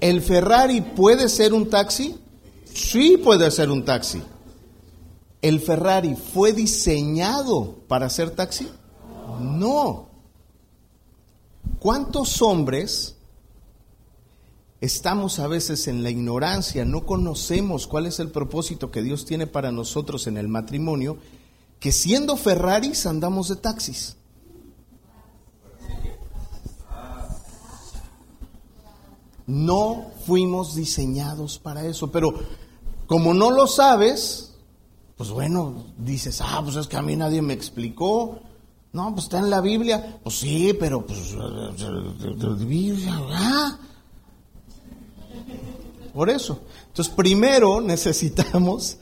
[0.01, 2.17] ¿el Ferrari puede ser un taxi?
[2.73, 4.23] Sí puede ser un taxi.
[5.43, 8.69] ¿El Ferrari fue diseñado para ser taxi?
[9.41, 10.09] No.
[11.81, 13.17] ¿Cuántos hombres
[14.81, 19.47] estamos a veces en la ignorancia, no conocemos cuál es el propósito que Dios tiene
[19.47, 21.19] para nosotros en el matrimonio,
[21.81, 24.17] que siendo Ferraris andamos de taxis?
[29.47, 32.35] No fuimos diseñados para eso, pero
[33.07, 34.53] Como no lo sabes,
[35.17, 38.39] pues bueno, dices, ah, pues es que a mí nadie me explicó.
[38.93, 40.21] No, pues está en la Biblia.
[40.23, 41.35] Pues sí, pero pues
[42.67, 43.79] Biblia, ¿ah?
[46.19, 46.59] Por eso.
[46.89, 48.97] Entonces, primero necesitamos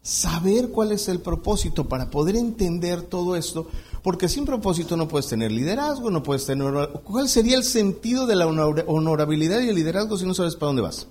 [0.00, 3.66] saber cuál es el propósito para poder entender todo esto,
[4.02, 6.72] porque sin propósito no puedes tener liderazgo, no puedes tener...
[7.04, 10.80] ¿Cuál sería el sentido de la honorabilidad y el liderazgo si no sabes para dónde
[10.80, 11.08] vas?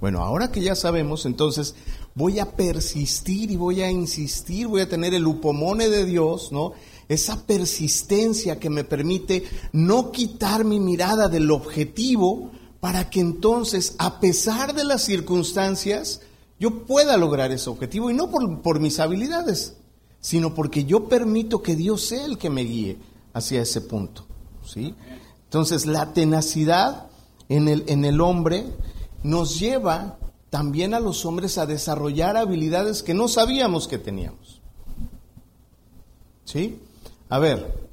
[0.00, 1.76] Bueno, ahora que ya sabemos, entonces
[2.16, 6.72] voy a persistir y voy a insistir, voy a tener el upomone de Dios, ¿no?
[7.08, 14.20] Esa persistencia que me permite no quitar mi mirada del objetivo para que entonces, a
[14.20, 16.20] pesar de las circunstancias,
[16.60, 19.76] yo pueda lograr ese objetivo y no por, mis habilidades,
[20.20, 22.98] sino porque yo permito que Dios sea el que me guíe
[23.32, 24.26] hacia ese punto.
[24.64, 24.94] ¿sí?
[25.44, 27.06] Entonces, la tenacidad
[27.48, 28.66] en el, en el hombre
[29.22, 30.18] nos lleva
[30.50, 34.60] también a los hombres a desarrollar habilidades que no sabíamos que teníamos.
[36.44, 36.80] ¿Sí?
[37.28, 37.88] A ver,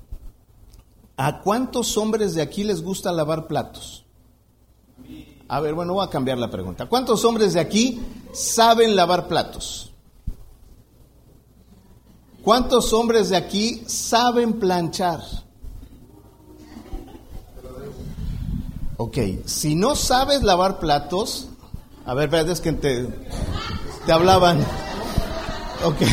[1.17, 4.04] ¿a cuántos hombres de aquí les gusta lavar platos?
[5.47, 6.87] A ver, bueno, voy a cambiar la pregunta.
[6.87, 8.01] ¿Cuántos hombres de aquí
[8.33, 9.91] saben lavar platos?
[12.41, 15.19] ¿Cuántos hombres de aquí saben planchar?
[18.97, 21.49] Ok, si no sabes lavar platos,
[22.05, 23.07] a ver, verdad es que te,
[24.05, 24.59] te hablaban.
[25.83, 25.97] Ok.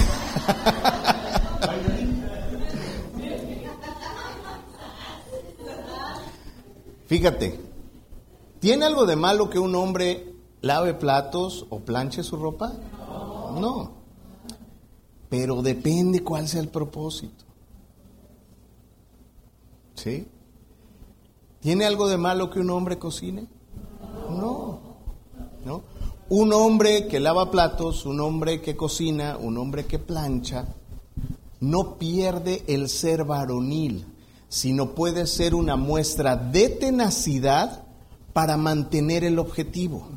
[7.06, 7.71] Fíjate,
[8.62, 12.72] ¿tiene algo de malo que un hombre lave platos o planche su ropa?
[13.58, 13.90] No.
[15.28, 17.44] Pero depende cuál sea el propósito.
[19.96, 20.28] ¿Sí?
[21.58, 23.48] ¿Tiene algo de malo que un hombre cocine?
[24.30, 24.78] No.
[25.64, 25.82] ¿No?
[26.28, 30.68] Un hombre que lava platos, un hombre que cocina, un hombre que plancha,
[31.58, 34.06] no pierde el ser varonil,
[34.48, 37.86] sino puede ser una muestra de tenacidad
[38.32, 40.08] para mantener el objetivo.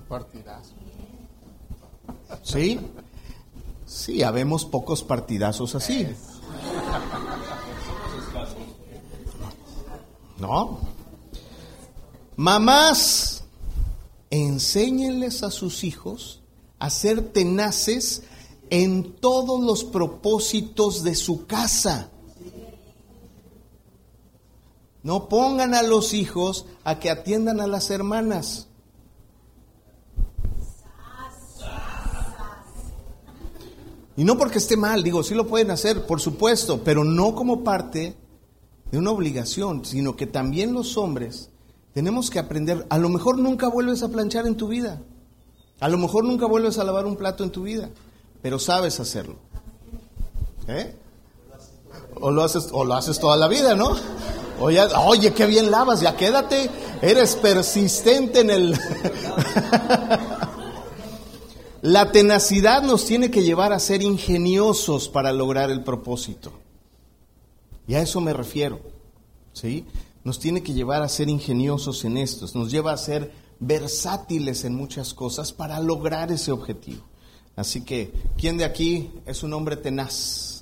[2.44, 2.80] ¿Sí?
[3.86, 6.08] Sí, habemos pocos partidazos así.
[10.38, 10.80] ¿No?
[12.36, 13.44] Mamás,
[14.30, 16.42] enséñenles a sus hijos
[16.80, 18.24] a ser tenaces
[18.70, 22.10] en todos los propósitos de su casa.
[25.06, 28.68] No pongan a los hijos a que atiendan a las hermanas.
[34.18, 37.64] Y no porque esté mal, digo, sí lo pueden hacer, por supuesto, pero no como
[37.64, 38.18] parte
[38.90, 41.52] de una obligación, sino que también los hombres
[41.94, 45.04] tenemos que aprender, a lo mejor nunca vuelves a planchar en tu vida,
[45.82, 47.92] a lo mejor nunca vuelves a lavar un plato en tu vida,
[48.42, 49.36] pero sabes hacerlo.
[50.68, 50.96] ¿Eh?
[52.20, 53.96] O lo haces, o lo haces toda la vida, ¿no?
[54.60, 56.70] Oye, qué bien lavas, ya quédate,
[57.02, 58.80] eres persistente en el...
[61.82, 66.52] La tenacidad nos tiene que llevar a ser ingeniosos para lograr el propósito.
[67.88, 68.80] Y a eso me refiero.
[69.54, 69.86] ¿Sí?
[70.26, 74.76] nos tiene que llevar a ser ingeniosos en estos, nos lleva a ser versátiles en
[74.76, 77.04] muchas cosas para lograr ese objetivo.
[77.56, 80.55] Así que, ¿quién de aquí es un hombre tenaz?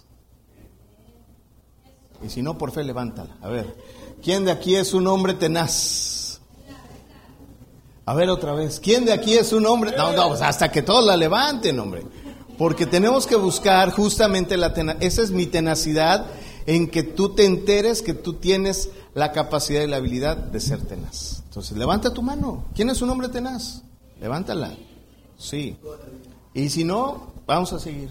[2.25, 3.35] Y si no, por fe, levántala.
[3.41, 3.75] A ver,
[4.21, 6.39] ¿quién de aquí es un hombre tenaz?
[8.05, 9.93] A ver otra vez, ¿quién de aquí es un hombre?
[9.97, 12.05] No, no, pues hasta que todos la levanten, hombre.
[12.57, 15.03] Porque tenemos que buscar justamente la tenacidad.
[15.03, 16.27] Esa es mi tenacidad
[16.65, 20.81] en que tú te enteres que tú tienes la capacidad y la habilidad de ser
[20.81, 21.43] tenaz.
[21.45, 22.65] Entonces, levanta tu mano.
[22.75, 23.83] ¿Quién es un hombre tenaz?
[24.19, 24.75] Levántala.
[25.37, 25.77] Sí.
[26.53, 28.09] Y si no, vamos a seguir.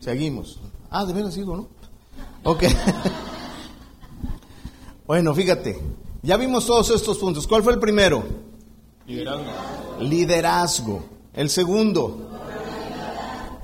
[0.00, 0.58] Seguimos.
[0.90, 1.77] Ah, de veras sigo, ¿no?
[2.48, 2.64] Ok.
[5.06, 5.78] bueno, fíjate.
[6.22, 7.46] Ya vimos todos estos puntos.
[7.46, 8.24] ¿Cuál fue el primero?
[9.06, 9.44] Liderazgo.
[10.00, 11.04] Liderazgo.
[11.34, 12.30] El segundo.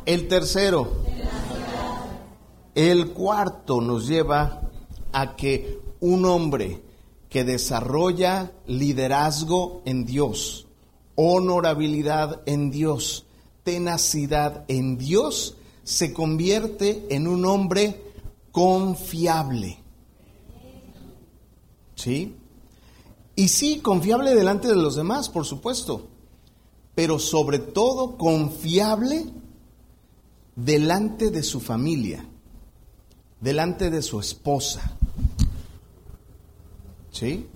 [0.05, 0.99] El tercero.
[2.75, 4.61] El cuarto nos lleva
[5.13, 6.83] a que un hombre
[7.31, 10.67] que desarrolla liderazgo en Dios,
[11.15, 13.25] honorabilidad en Dios,
[13.63, 18.04] tenacidad en Dios, se convierte en un hombre
[18.55, 19.81] confiable.
[21.97, 22.37] ¿Sí?
[23.35, 26.07] Y sí, confiable delante de los demás, por supuesto,
[26.95, 29.27] pero sobre todo confiable
[30.55, 32.25] delante de su familia,
[33.41, 34.97] delante de su esposa,
[37.11, 37.49] ¿Sí?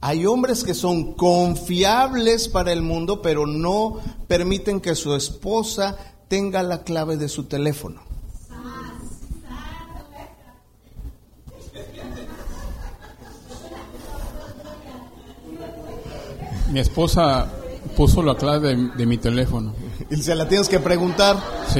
[0.00, 5.96] Hay hombres que son confiables para el mundo, pero no permiten que su esposa
[6.28, 8.13] tenga la clave de su teléfono.
[16.74, 17.46] Mi esposa
[17.96, 19.72] puso la clave de, de mi teléfono.
[20.10, 21.36] Y se la tienes que preguntar.
[21.68, 21.78] Sí.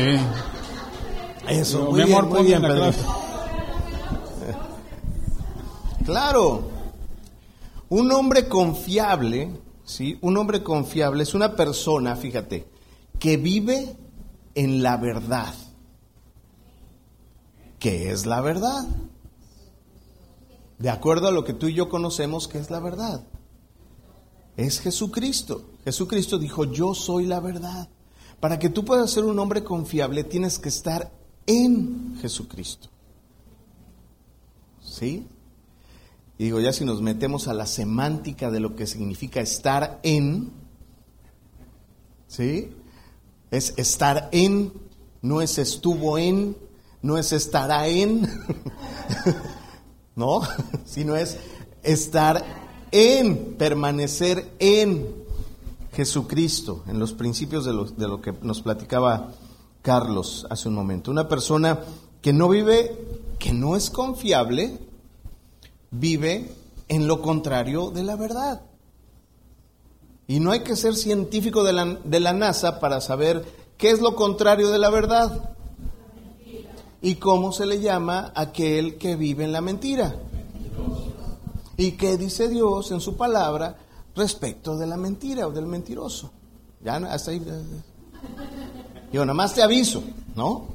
[1.49, 2.95] Eso, Digo, muy mi bien, amor, muy bien, la clave.
[6.05, 6.71] Claro.
[7.89, 9.51] Un hombre confiable,
[9.85, 10.17] ¿sí?
[10.21, 12.69] Un hombre confiable es una persona, fíjate,
[13.19, 13.97] que vive
[14.55, 15.55] en la verdad.
[17.81, 18.87] ¿Qué es la verdad?
[20.79, 23.25] De acuerdo a lo que tú y yo conocemos, ¿qué es la verdad?
[24.57, 25.65] Es Jesucristo.
[25.85, 27.89] Jesucristo dijo, yo soy la verdad.
[28.41, 31.11] Para que tú puedas ser un hombre confiable, tienes que estar
[31.47, 32.89] en Jesucristo.
[34.81, 35.27] ¿Sí?
[36.39, 40.53] Y digo, ya si nos metemos a la semántica de lo que significa estar en,
[42.27, 42.73] ¿sí?
[43.51, 44.73] Es estar en,
[45.23, 46.57] no es estuvo en,
[47.03, 48.29] no es estará en,
[50.17, 50.43] ¿no?
[50.85, 51.39] Sino es
[51.83, 52.64] estar
[52.95, 55.05] en, permanecer en
[55.95, 59.33] Jesucristo, en los principios de lo, de lo que nos platicaba
[59.83, 61.11] Carlos hace un momento.
[61.11, 61.81] Una persona
[62.23, 62.97] que no vive,
[63.41, 64.79] que no es confiable,
[65.91, 66.53] vive
[66.87, 68.63] en lo contrario de la verdad.
[70.29, 73.45] Y no hay que ser científico de la, de la NASA para saber
[73.77, 75.51] qué es lo contrario de la verdad.
[77.03, 80.15] ¿Y cómo se le llama aquel que vive en la mentira?
[81.77, 83.77] ¿Y qué dice Dios en su palabra
[84.15, 86.31] respecto de la mentira o del mentiroso?
[86.83, 87.43] Ya hasta ahí.
[89.13, 90.03] Yo nada más te aviso,
[90.37, 90.67] ¿no?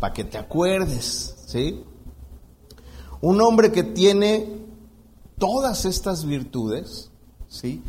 [0.00, 1.84] Para que te acuerdes, ¿sí?
[3.20, 4.48] Un hombre que tiene
[5.38, 7.10] todas estas virtudes,
[7.48, 7.82] ¿sí?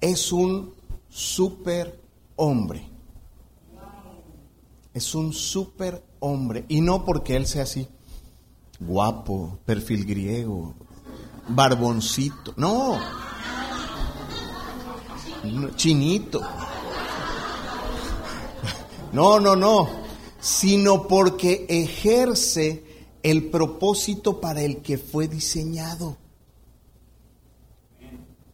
[0.00, 0.74] Es un
[1.08, 2.00] super
[2.36, 2.88] hombre.
[4.94, 6.64] Es un super hombre.
[6.68, 7.88] Y no porque él sea así,
[8.80, 10.74] guapo, perfil griego,
[11.48, 12.54] barboncito.
[12.56, 12.98] No.
[15.76, 16.40] Chinito.
[19.12, 19.88] No, no, no.
[20.40, 22.84] Sino porque ejerce
[23.22, 26.16] el propósito para el que fue diseñado.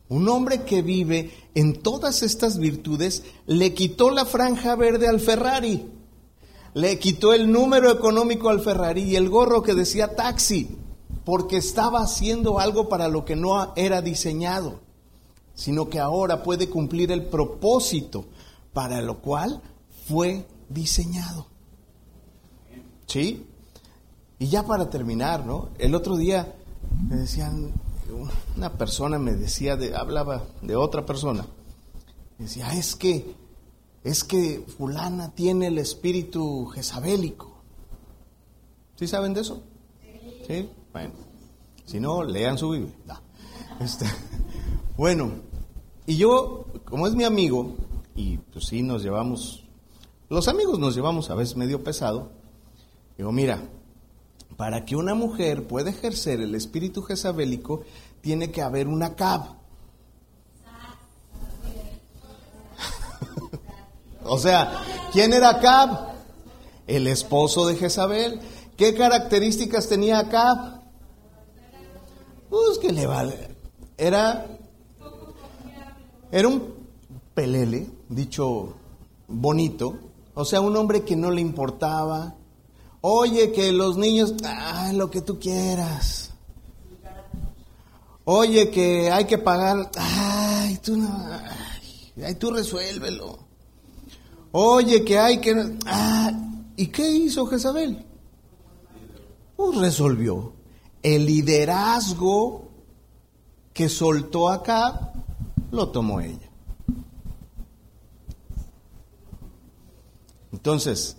[0.08, 5.88] Un hombre que vive en todas estas virtudes le quitó la franja verde al Ferrari,
[6.74, 10.76] le quitó el número económico al Ferrari y el gorro que decía taxi,
[11.24, 14.80] porque estaba haciendo algo para lo que no era diseñado,
[15.54, 18.24] sino que ahora puede cumplir el propósito
[18.72, 19.60] para lo cual
[20.08, 21.46] fue diseñado.
[23.06, 23.46] ¿Sí?
[24.38, 25.68] Y ya para terminar, ¿no?
[25.78, 26.54] El otro día
[27.08, 27.72] me decían,
[28.56, 31.46] una persona me decía, de, hablaba de otra persona,
[32.38, 33.34] decía, es que,
[34.02, 37.52] es que fulana tiene el espíritu jezabélico.
[38.96, 39.62] ¿Sí saben de eso?
[40.46, 40.68] Sí.
[40.92, 41.14] Bueno,
[41.84, 43.20] si no, lean su Biblia.
[43.80, 44.06] Este,
[44.96, 45.32] bueno,
[46.06, 47.74] y yo, como es mi amigo,
[48.14, 49.64] y pues sí nos llevamos,
[50.28, 52.30] los amigos nos llevamos a veces medio pesado,
[53.16, 53.62] digo, mira,
[54.56, 57.84] para que una mujer pueda ejercer el espíritu jezabélico,
[58.20, 59.56] tiene que haber una cab.
[64.24, 64.82] o sea,
[65.12, 66.12] ¿quién era Acab?
[66.86, 68.40] El esposo de Jezabel.
[68.76, 70.81] ¿Qué características tenía Acab?
[72.52, 73.48] Pues que le vale.
[73.96, 74.46] Era,
[76.30, 76.62] era un
[77.32, 78.74] pelele, dicho
[79.26, 79.96] bonito,
[80.34, 82.34] o sea, un hombre que no le importaba.
[83.00, 86.34] Oye, que los niños, ah, lo que tú quieras.
[88.24, 91.08] Oye, que hay que pagar, ay, tú no,
[92.22, 93.38] ay, tú resuélvelo.
[94.52, 96.30] Oye, que hay que, ah,
[96.76, 98.04] ¿y qué hizo Jezabel?
[99.56, 100.52] Pues resolvió.
[101.02, 102.70] El liderazgo
[103.72, 105.12] que soltó acá,
[105.70, 106.50] lo tomó ella.
[110.52, 111.16] Entonces,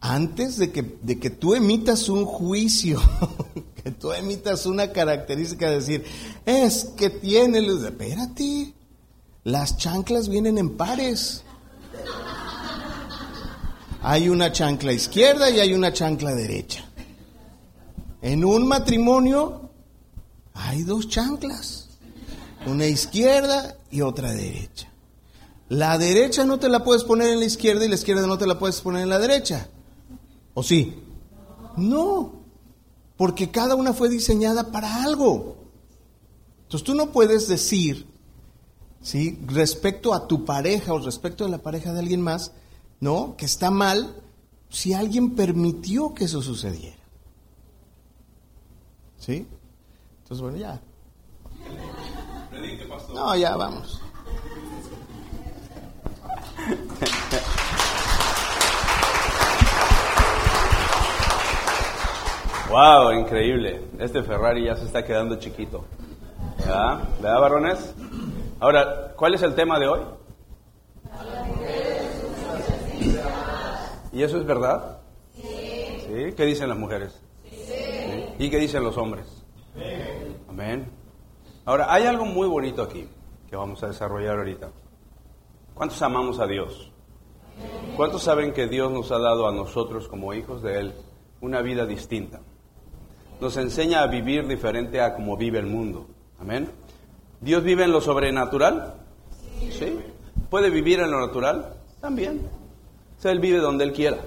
[0.00, 3.00] antes de que, de que tú emitas un juicio,
[3.84, 6.04] que tú emitas una característica de decir,
[6.46, 8.72] es que tiene luz, espérate,
[9.44, 11.42] las chanclas vienen en pares.
[14.02, 16.84] Hay una chancla izquierda y hay una chancla derecha.
[18.22, 19.68] En un matrimonio
[20.54, 21.88] hay dos chanclas,
[22.66, 24.88] una izquierda y otra derecha.
[25.68, 28.46] La derecha no te la puedes poner en la izquierda y la izquierda no te
[28.46, 29.68] la puedes poner en la derecha.
[30.54, 31.02] ¿O sí?
[31.76, 32.32] No,
[33.16, 35.56] porque cada una fue diseñada para algo.
[36.64, 38.06] Entonces tú no puedes decir,
[39.00, 39.40] ¿sí?
[39.46, 42.52] respecto a tu pareja o respecto a la pareja de alguien más,
[43.00, 43.34] ¿no?
[43.36, 44.14] Que está mal
[44.70, 47.01] si alguien permitió que eso sucediera.
[49.22, 49.46] ¿Sí?
[50.22, 50.80] Entonces, bueno, ya.
[53.14, 54.02] No, ya vamos.
[62.68, 63.84] Wow, increíble.
[64.00, 65.84] Este Ferrari ya se está quedando chiquito.
[66.58, 67.08] ¿Verdad?
[67.20, 67.94] ¿Verdad, varones?
[68.58, 70.00] Ahora, ¿cuál es el tema de hoy?
[74.12, 74.98] ¿Y eso es verdad?
[75.36, 76.32] Sí.
[76.36, 77.22] ¿Qué dicen las mujeres?
[78.38, 79.26] ¿Y qué dicen los hombres?
[80.48, 80.90] Amén.
[81.64, 83.06] Ahora, hay algo muy bonito aquí
[83.48, 84.70] que vamos a desarrollar ahorita.
[85.74, 86.90] ¿Cuántos amamos a Dios?
[87.96, 90.94] ¿Cuántos saben que Dios nos ha dado a nosotros como hijos de Él
[91.40, 92.40] una vida distinta?
[93.40, 96.06] Nos enseña a vivir diferente a como vive el mundo.
[96.40, 96.70] Amén.
[97.40, 98.94] ¿Dios vive en lo sobrenatural?
[99.70, 99.98] Sí.
[100.48, 101.74] ¿Puede vivir en lo natural?
[102.00, 102.48] También.
[103.18, 104.18] O sea, Él vive donde Él quiera.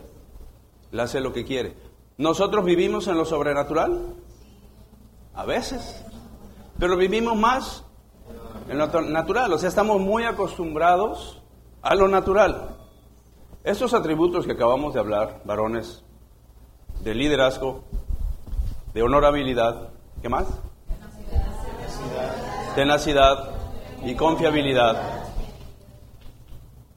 [0.91, 1.73] Él hace lo que quiere.
[2.17, 4.15] ¿Nosotros vivimos en lo sobrenatural?
[5.33, 6.03] A veces.
[6.79, 7.83] Pero vivimos más
[8.69, 9.51] en lo natural.
[9.51, 11.41] O sea, estamos muy acostumbrados
[11.81, 12.77] a lo natural.
[13.63, 16.03] Estos atributos que acabamos de hablar, varones,
[17.03, 17.83] de liderazgo,
[18.93, 19.89] de honorabilidad,
[20.21, 20.47] ¿qué más?
[22.75, 23.49] Tenacidad
[24.05, 25.01] y confiabilidad.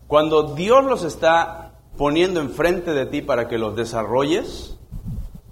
[0.07, 4.78] Cuando Dios los está poniendo enfrente de ti para que los desarrolles,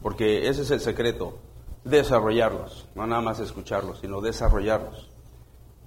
[0.07, 1.37] porque ese es el secreto,
[1.83, 5.11] desarrollarlos, no nada más escucharlos, sino desarrollarlos.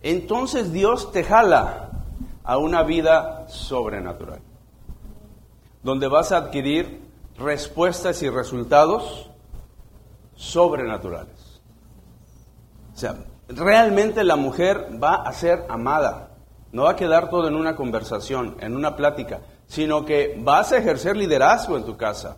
[0.01, 1.91] Entonces Dios te jala
[2.43, 4.41] a una vida sobrenatural,
[5.83, 7.01] donde vas a adquirir
[7.37, 9.31] respuestas y resultados
[10.35, 11.61] sobrenaturales.
[12.93, 16.31] O sea, realmente la mujer va a ser amada,
[16.73, 20.77] no va a quedar todo en una conversación, en una plática, sino que vas a
[20.77, 22.35] ejercer liderazgo en tu casa,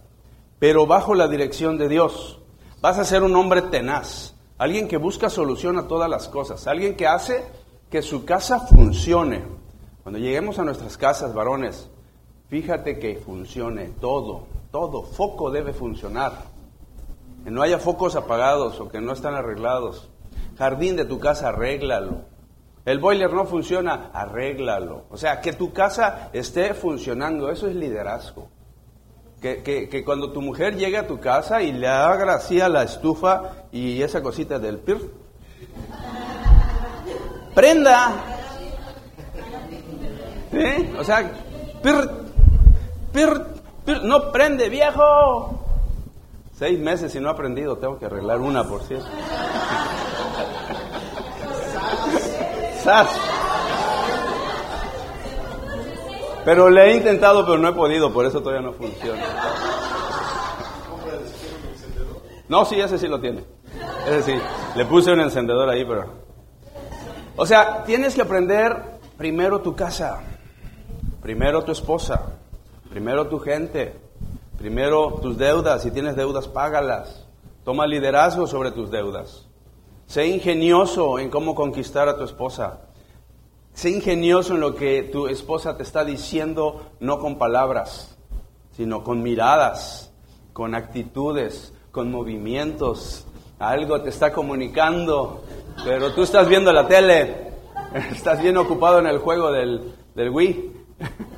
[0.62, 2.40] pero bajo la dirección de Dios.
[2.82, 6.96] Vas a ser un hombre tenaz, alguien que busca solución a todas las cosas, alguien
[6.96, 7.44] que hace
[7.90, 9.44] que su casa funcione.
[10.04, 11.90] Cuando lleguemos a nuestras casas, varones,
[12.48, 16.44] fíjate que funcione todo, todo, foco debe funcionar.
[17.44, 20.10] Que no haya focos apagados o que no están arreglados.
[20.60, 22.18] Jardín de tu casa, arréglalo.
[22.86, 25.06] El boiler no funciona, arréglalo.
[25.10, 28.48] O sea, que tu casa esté funcionando, eso es liderazgo.
[29.42, 33.66] Que, cuando tu mujer llegue a tu casa y le haga así a la estufa
[33.72, 35.12] y esa cosita del pir,
[37.56, 38.12] prenda.
[40.52, 40.94] ¿Sí?
[41.00, 41.32] O sea,
[41.82, 41.96] pir,
[43.12, 43.30] pir,
[43.84, 45.60] pir, no prende, viejo.
[46.54, 49.08] Seis meses y no ha aprendido, tengo que arreglar una, por cierto.
[52.84, 53.31] ¡Sas!
[56.44, 59.22] Pero le he intentado, pero no he podido, por eso todavía no funciona.
[62.50, 63.44] No, sí, ese sí lo tiene.
[64.08, 64.42] Ese sí.
[64.76, 66.06] Le puse un encendedor ahí, pero.
[67.36, 70.22] O sea, tienes que aprender primero tu casa,
[71.22, 72.34] primero tu esposa,
[72.90, 73.96] primero tu gente,
[74.58, 75.84] primero tus deudas.
[75.84, 77.26] Si tienes deudas, págalas.
[77.64, 79.48] Toma liderazgo sobre tus deudas.
[80.08, 82.80] Sé ingenioso en cómo conquistar a tu esposa.
[83.74, 88.18] Sé ingenioso en lo que tu esposa te está diciendo, no con palabras,
[88.72, 90.12] sino con miradas,
[90.54, 93.26] con actitudes, con movimientos.
[93.60, 95.44] Algo te está comunicando,
[95.84, 97.52] pero tú estás viendo la tele,
[98.12, 100.72] estás bien ocupado en el juego del, del Wii.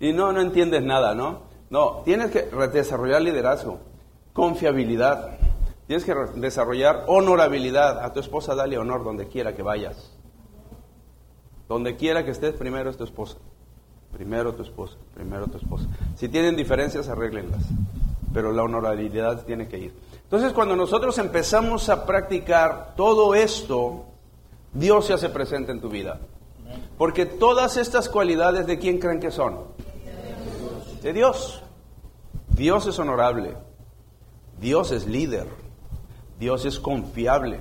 [0.00, 1.44] Y no, no entiendes nada, ¿no?
[1.70, 3.78] No, tienes que desarrollar liderazgo,
[4.34, 5.38] confiabilidad,
[5.86, 8.04] tienes que desarrollar honorabilidad.
[8.04, 10.13] A tu esposa dale honor donde quiera que vayas.
[11.68, 13.36] Donde quiera que estés, primero es tu esposa.
[14.12, 15.86] Primero tu esposa, primero tu esposa.
[16.16, 17.64] Si tienen diferencias, arréglenlas.
[18.32, 19.94] Pero la honorabilidad tiene que ir.
[20.22, 24.04] Entonces, cuando nosotros empezamos a practicar todo esto,
[24.72, 26.20] Dios se hace presente en tu vida.
[26.96, 29.58] Porque todas estas cualidades, ¿de quién creen que son?
[31.02, 31.62] De Dios.
[32.48, 33.56] Dios es honorable.
[34.60, 35.48] Dios es líder.
[36.38, 37.60] Dios es confiable.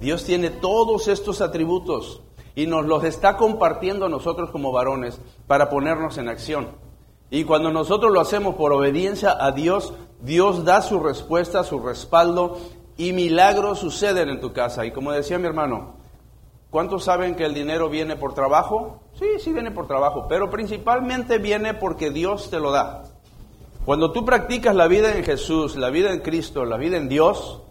[0.00, 2.20] Dios tiene todos estos atributos
[2.54, 6.68] y nos los está compartiendo a nosotros como varones para ponernos en acción.
[7.30, 12.58] Y cuando nosotros lo hacemos por obediencia a Dios, Dios da su respuesta, su respaldo
[12.96, 14.84] y milagros suceden en tu casa.
[14.84, 15.94] Y como decía mi hermano,
[16.70, 19.00] ¿cuántos saben que el dinero viene por trabajo?
[19.14, 23.04] Sí, sí viene por trabajo, pero principalmente viene porque Dios te lo da.
[23.86, 27.62] Cuando tú practicas la vida en Jesús, la vida en Cristo, la vida en Dios,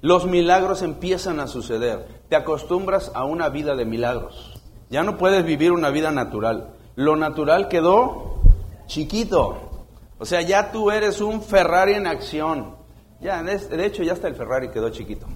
[0.00, 4.60] los milagros empiezan a suceder te acostumbras a una vida de milagros.
[4.90, 6.74] Ya no puedes vivir una vida natural.
[6.96, 8.40] Lo natural quedó
[8.86, 9.86] chiquito.
[10.18, 12.74] O sea, ya tú eres un Ferrari en acción.
[13.20, 15.28] Ya, de hecho, ya hasta el Ferrari quedó chiquito.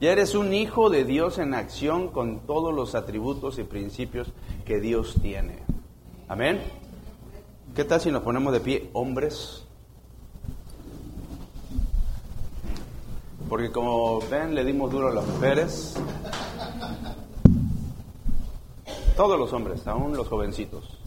[0.00, 4.32] Ya eres un hijo de Dios en acción con todos los atributos y principios
[4.64, 5.58] que Dios tiene.
[6.26, 6.62] Amén.
[7.74, 9.63] ¿Qué tal si nos ponemos de pie, hombres?
[13.48, 15.94] Porque como ven, le dimos duro a las mujeres.
[19.16, 20.98] Todos los hombres, aún los jovencitos.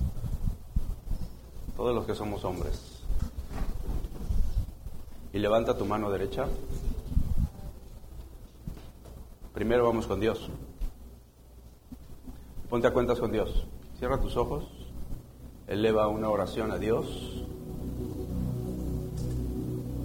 [1.75, 3.01] Todos los que somos hombres.
[5.33, 6.47] Y levanta tu mano derecha.
[9.53, 10.47] Primero vamos con Dios.
[12.69, 13.65] Ponte a cuentas con Dios.
[13.97, 14.65] Cierra tus ojos.
[15.67, 17.43] Eleva una oración a Dios.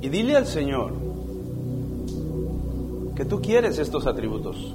[0.01, 1.12] Y dile al Señor
[3.15, 4.75] que tú quieres estos atributos.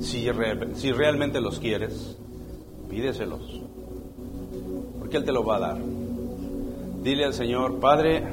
[0.00, 0.30] Si,
[0.92, 2.16] realmente los quieres,
[2.88, 3.60] pídeselos.
[4.98, 5.78] Porque Él te lo va a dar.
[7.02, 8.24] Dile al Señor, Padre,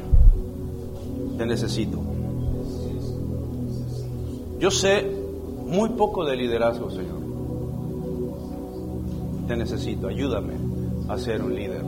[1.37, 1.99] te necesito.
[4.59, 5.09] Yo sé
[5.65, 7.21] muy poco de liderazgo, Señor.
[9.47, 10.53] Te necesito, ayúdame
[11.07, 11.83] a ser un líder.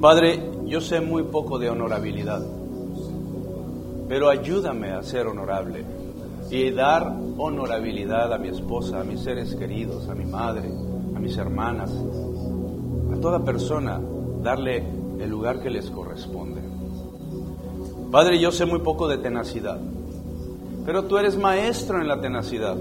[0.00, 2.44] Padre, yo sé muy poco de honorabilidad,
[4.08, 5.84] pero ayúdame a ser honorable
[6.50, 10.68] y dar honorabilidad a mi esposa, a mis seres queridos, a mi madre,
[11.14, 11.90] a mis hermanas,
[13.12, 14.00] a toda persona,
[14.42, 14.84] darle
[15.18, 16.60] el lugar que les corresponde.
[18.10, 19.80] Padre, yo sé muy poco de tenacidad.
[20.84, 22.76] Pero tú eres maestro en la tenacidad.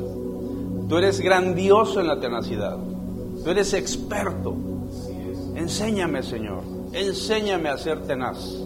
[0.88, 2.78] Tú eres grandioso en la tenacidad.
[3.44, 4.56] Tú eres experto.
[5.56, 6.62] Enséñame, Señor.
[6.92, 8.64] Enséñame a ser tenaz.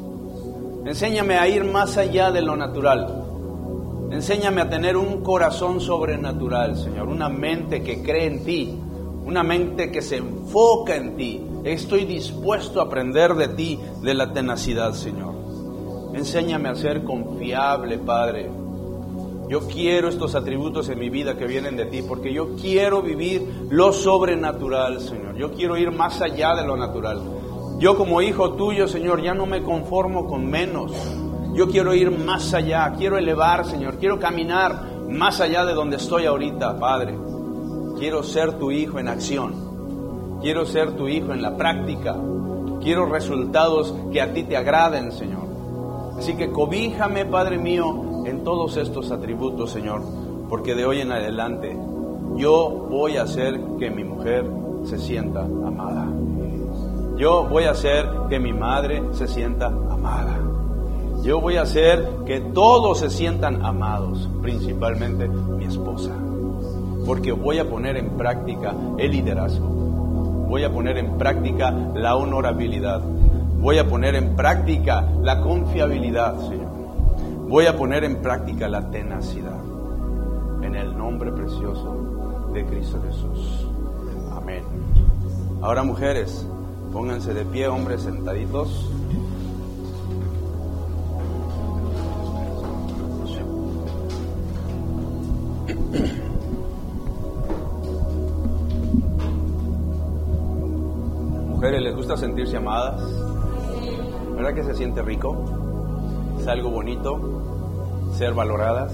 [0.88, 3.26] Enséñame a ir más allá de lo natural.
[4.10, 7.10] Enséñame a tener un corazón sobrenatural, Señor.
[7.10, 8.80] Una mente que cree en ti.
[9.26, 11.46] Una mente que se enfoca en ti.
[11.66, 15.36] Estoy dispuesto a aprender de ti, de la tenacidad, Señor.
[16.14, 18.50] Enséñame a ser confiable, Padre
[19.50, 23.68] yo quiero estos atributos en mi vida que vienen de ti, porque yo quiero vivir
[23.70, 25.38] lo sobrenatural, Señor.
[25.38, 27.22] Yo quiero ir más allá de lo natural.
[27.80, 30.92] Yo como hijo tuyo, Señor, ya no me conformo con menos.
[31.54, 36.26] Yo quiero ir más allá, quiero elevar, Señor, quiero caminar más allá de donde estoy
[36.26, 37.16] ahorita, Padre.
[38.00, 40.40] Quiero ser tu hijo en acción.
[40.42, 42.16] Quiero ser tu hijo en la práctica.
[42.82, 45.48] Quiero resultados que a ti te agraden, Señor.
[46.18, 50.02] Así que cobíjame, Padre mío, en todos estos atributos, Señor,
[50.50, 51.78] porque de hoy en adelante
[52.36, 54.50] yo voy a hacer que mi mujer
[54.84, 56.08] se sienta amada.
[57.18, 60.39] Yo voy a hacer que mi madre se sienta amada.
[61.24, 66.11] Yo voy a hacer que todos se sientan amados, principalmente mi esposa.
[67.05, 69.68] Porque voy a poner en práctica el liderazgo.
[70.47, 73.01] Voy a poner en práctica la honorabilidad.
[73.59, 76.68] Voy a poner en práctica la confiabilidad, Señor
[77.47, 79.57] voy a poner en práctica la tenacidad.
[80.61, 83.68] En el nombre precioso de Cristo Jesús.
[84.36, 84.63] Amén.
[85.61, 86.45] Ahora mujeres,
[86.92, 88.90] pónganse de pie, hombres sentaditos.
[101.50, 103.02] Mujeres, ¿les gusta sentirse amadas?
[104.36, 105.36] ¿Verdad que se siente rico?
[106.40, 107.20] Es algo bonito
[108.14, 108.94] ser valoradas,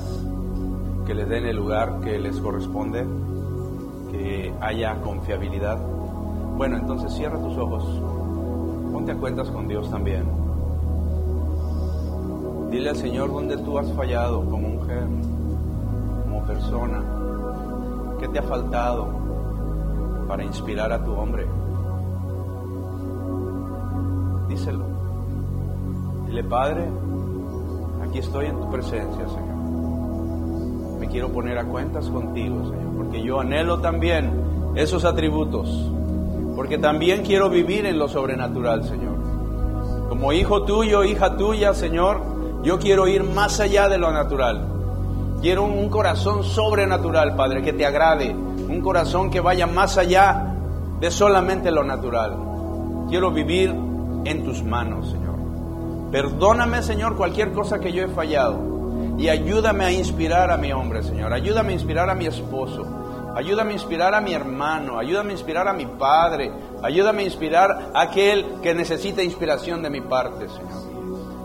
[1.06, 3.06] que les den el lugar que les corresponde,
[4.12, 5.93] que haya confiabilidad.
[6.58, 7.84] Bueno, entonces cierra tus ojos,
[8.92, 10.24] ponte a cuentas con Dios también.
[12.70, 15.08] Dile al Señor dónde tú has fallado como mujer,
[16.24, 17.04] como persona,
[18.20, 19.08] qué te ha faltado
[20.28, 21.46] para inspirar a tu hombre.
[24.48, 24.86] Díselo.
[26.28, 26.88] Dile, Padre,
[28.04, 29.56] aquí estoy en tu presencia, Señor.
[31.00, 34.32] Me quiero poner a cuentas contigo, Señor, porque yo anhelo también
[34.76, 35.92] esos atributos,
[36.56, 39.16] porque también quiero vivir en lo sobrenatural, Señor.
[40.10, 42.22] Como hijo tuyo, hija tuya, Señor,
[42.64, 44.68] yo quiero ir más allá de lo natural.
[45.42, 50.56] Quiero un corazón sobrenatural, Padre, que te agrade, un corazón que vaya más allá
[51.00, 52.38] de solamente lo natural.
[53.10, 53.76] Quiero vivir
[54.24, 55.36] en tus manos, Señor.
[56.12, 58.58] Perdóname, Señor, cualquier cosa que yo he fallado.
[59.18, 61.34] Y ayúdame a inspirar a mi hombre, Señor.
[61.34, 62.86] Ayúdame a inspirar a mi esposo.
[63.36, 65.00] Ayúdame a inspirar a mi hermano.
[65.00, 66.52] Ayúdame a inspirar a mi padre.
[66.82, 70.94] Ayúdame a inspirar a aquel que necesita inspiración de mi parte, Señor.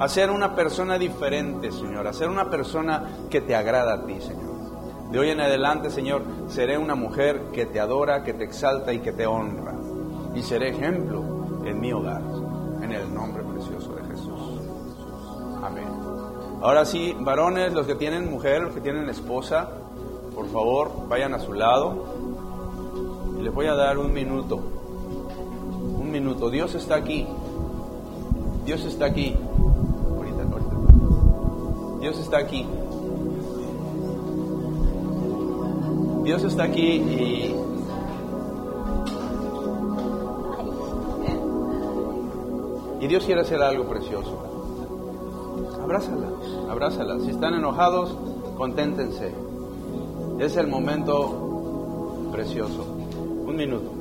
[0.01, 4.20] a ser una persona diferente, Señor, a ser una persona que te agrada a ti,
[4.20, 5.11] Señor.
[5.11, 9.01] De hoy en adelante, Señor, seré una mujer que te adora, que te exalta y
[9.01, 9.74] que te honra.
[10.34, 11.24] Y seré ejemplo
[11.64, 12.22] en mi hogar,
[12.82, 14.41] en el nombre precioso de Jesús.
[15.62, 15.89] Amén.
[16.61, 19.68] Ahora sí, varones, los que tienen mujer, los que tienen esposa,
[20.39, 22.05] por favor, vayan a su lado.
[23.43, 24.61] Les voy a dar un minuto.
[26.01, 26.49] Un minuto.
[26.49, 27.26] Dios está aquí.
[28.64, 29.34] Dios está aquí.
[30.16, 32.01] Ahorita, ahorita.
[32.01, 32.64] Dios está aquí.
[36.22, 37.57] Dios está aquí y
[43.01, 44.39] y Dios quiere hacer algo precioso.
[45.82, 46.28] Abrázala,
[46.70, 47.18] abrázala.
[47.18, 48.16] Si están enojados,
[48.57, 49.47] conténtense.
[50.39, 52.84] Es el momento precioso.
[52.84, 53.97] Un minuto.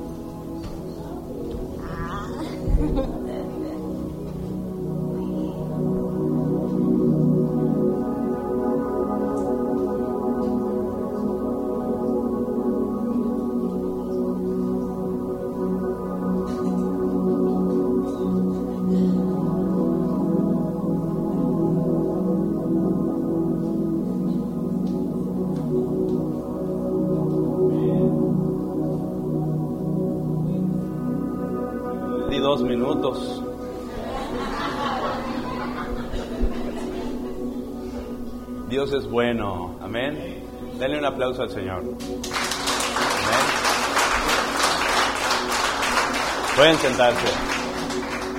[46.58, 47.24] Pueden sentarse.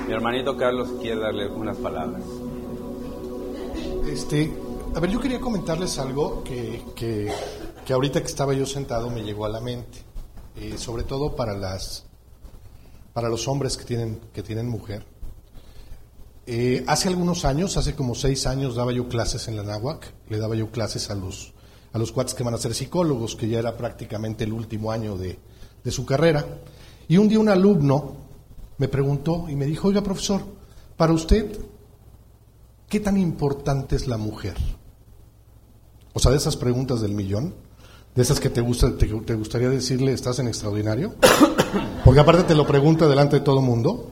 [0.06, 2.22] Mi hermanito Carlos quiere darle unas palabras.
[4.12, 4.54] Este,
[4.94, 7.32] a ver, yo quería comentarles algo que, que,
[7.86, 10.00] que ahorita que estaba yo sentado me llegó a la mente,
[10.58, 12.08] eh, sobre todo para las
[13.14, 15.06] para los hombres que tienen que tienen mujer.
[16.46, 20.40] Eh, hace algunos años, hace como seis años, daba yo clases en la náhuac, le
[20.40, 21.54] daba yo clases a los
[21.94, 25.16] a los cuates que van a ser psicólogos, que ya era prácticamente el último año
[25.16, 25.40] de,
[25.86, 26.46] de su carrera.
[27.10, 28.14] Y un día un alumno
[28.78, 30.44] me preguntó y me dijo, oiga profesor,
[30.96, 31.58] para usted,
[32.88, 34.56] ¿qué tan importante es la mujer?
[36.14, 37.56] O sea, de esas preguntas del millón,
[38.14, 41.16] de esas que te, gusta, te, te gustaría decirle, estás en extraordinario,
[42.06, 44.12] porque aparte te lo pregunta delante de todo el mundo.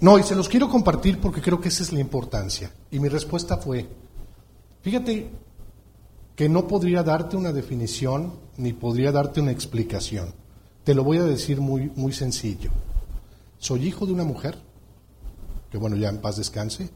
[0.00, 2.72] No, y se los quiero compartir porque creo que esa es la importancia.
[2.90, 3.88] Y mi respuesta fue,
[4.82, 5.30] fíjate
[6.34, 10.34] que no podría darte una definición ni podría darte una explicación.
[10.86, 12.70] Te lo voy a decir muy, muy sencillo.
[13.58, 14.56] Soy hijo de una mujer,
[15.68, 16.90] que bueno, ya en paz descanse.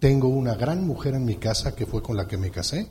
[0.00, 2.88] Tengo una gran mujer en mi casa que fue con la que me casé.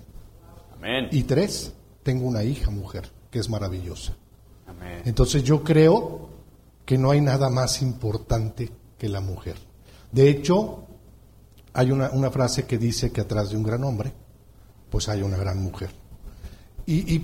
[0.74, 1.10] Amén.
[1.12, 4.14] Y tres, tengo una hija mujer que es maravillosa.
[4.68, 5.02] Amén.
[5.04, 6.30] Entonces yo creo
[6.86, 9.58] que no hay nada más importante que la mujer.
[10.14, 10.86] De hecho,
[11.74, 14.14] hay una, una frase que dice que atrás de un gran hombre,
[14.90, 15.90] pues hay una gran mujer.
[16.86, 17.24] Y, y-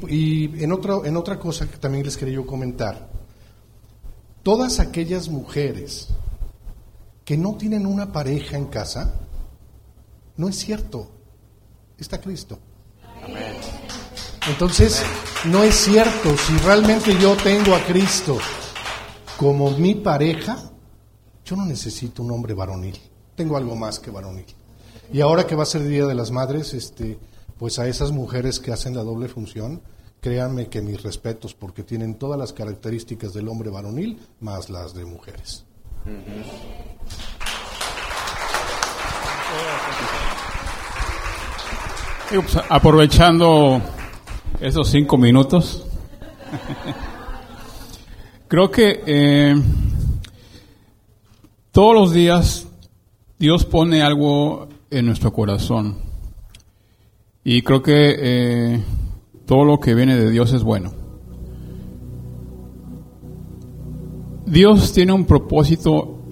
[0.56, 3.10] y en, otro, en otra cosa que también les quería yo comentar,
[4.44, 6.08] todas aquellas mujeres
[7.26, 9.14] que no tienen una pareja en casa,
[10.38, 11.10] no es cierto,
[11.98, 12.58] está Cristo.
[14.48, 15.04] Entonces,
[15.46, 18.38] no es cierto, si realmente yo tengo a Cristo
[19.38, 20.58] como mi pareja,
[21.46, 22.98] yo no necesito un hombre varonil,
[23.36, 24.46] tengo algo más que varonil.
[25.12, 27.20] Y ahora que va a ser Día de las Madres, este,
[27.60, 29.82] pues a esas mujeres que hacen la doble función,
[30.22, 35.04] créanme que mis respetos, porque tienen todas las características del hombre varonil más las de
[35.04, 35.66] mujeres.
[42.30, 43.82] Pues, aprovechando
[44.62, 45.86] esos cinco minutos,
[48.48, 49.56] creo que eh,
[51.74, 52.68] todos los días
[53.38, 56.09] Dios pone algo en nuestro corazón.
[57.44, 58.84] Y creo que eh,
[59.46, 60.92] todo lo que viene de Dios es bueno.
[64.46, 66.24] Dios tiene un propósito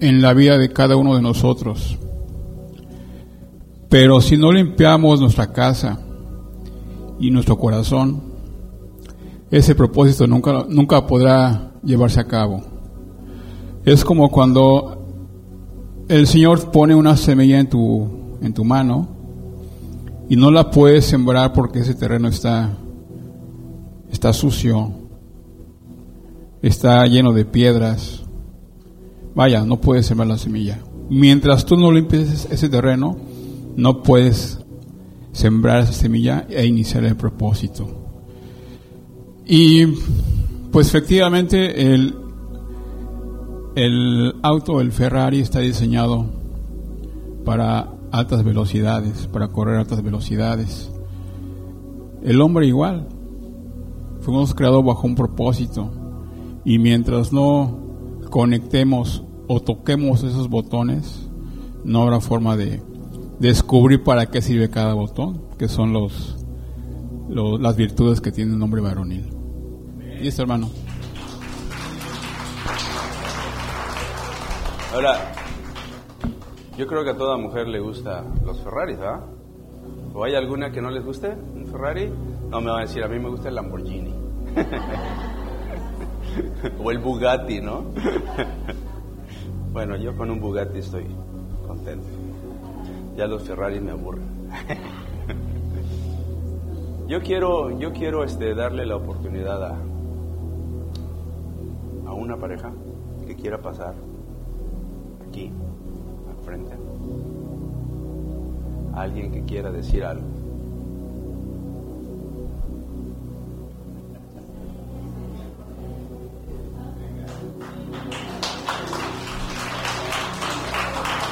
[0.00, 1.98] en la vida de cada uno de nosotros.
[3.88, 6.00] Pero si no limpiamos nuestra casa
[7.20, 8.22] y nuestro corazón,
[9.50, 12.62] ese propósito nunca, nunca podrá llevarse a cabo.
[13.84, 15.06] Es como cuando
[16.08, 19.21] el Señor pone una semilla en tu, en tu mano
[20.32, 22.78] y no la puedes sembrar porque ese terreno está,
[24.10, 24.90] está sucio,
[26.62, 28.22] está lleno de piedras.
[29.34, 30.78] Vaya, no puedes sembrar la semilla.
[31.10, 33.18] Mientras tú no limpies ese terreno,
[33.76, 34.58] no puedes
[35.32, 37.90] sembrar esa semilla e iniciar el propósito.
[39.44, 39.84] Y
[40.70, 42.14] pues efectivamente el,
[43.74, 46.24] el auto, el Ferrari está diseñado
[47.44, 50.92] para altas velocidades, para correr altas velocidades.
[52.22, 53.08] El hombre igual.
[54.20, 55.90] Fuimos creados bajo un propósito.
[56.64, 57.78] Y mientras no
[58.30, 61.28] conectemos o toquemos esos botones,
[61.84, 62.80] no habrá forma de
[63.40, 66.36] descubrir para qué sirve cada botón, que son los,
[67.28, 69.28] las virtudes que tiene un hombre varonil.
[70.22, 70.70] Y esto, hermano.
[74.94, 75.41] Ahora,
[76.76, 79.24] yo creo que a toda mujer le gusta los Ferraris, ¿verdad?
[80.14, 82.12] ¿O hay alguna que no les guste un Ferrari?
[82.50, 84.14] No me va a decir, a mí me gusta el Lamborghini.
[86.82, 87.84] o el Bugatti, ¿no?
[89.72, 91.06] bueno, yo con un Bugatti estoy
[91.66, 92.08] contento.
[93.16, 94.50] Ya los Ferrari me aburren.
[97.06, 99.78] yo quiero, yo quiero este, darle la oportunidad a,
[102.06, 102.72] a una pareja
[103.26, 103.94] que quiera pasar
[105.26, 105.50] aquí,
[108.94, 110.26] Alguien que quiera decir algo.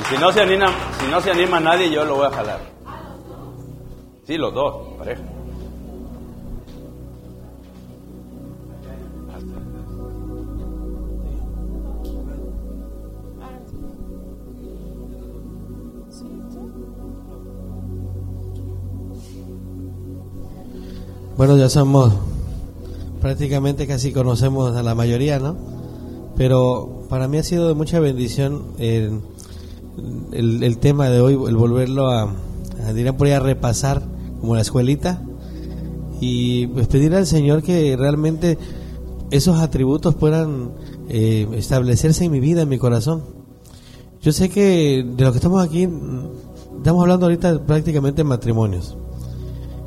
[0.08, 0.66] Si no se anima,
[0.98, 2.60] si no se anima nadie, yo lo voy a jalar.
[4.24, 5.22] Sí, los dos, pareja.
[21.40, 22.12] Bueno, ya somos
[23.22, 25.56] prácticamente casi conocemos a la mayoría, ¿no?
[26.36, 29.22] Pero para mí ha sido de mucha bendición el,
[30.32, 34.02] el, tema de hoy, el volverlo a, a, por ahí a repasar
[34.38, 35.22] como la escuelita
[36.20, 38.58] y pues pedir al Señor que realmente
[39.30, 40.72] esos atributos puedan
[41.08, 43.22] eh, establecerse en mi vida, en mi corazón.
[44.20, 45.88] Yo sé que de lo que estamos aquí,
[46.76, 48.94] estamos hablando ahorita prácticamente de matrimonios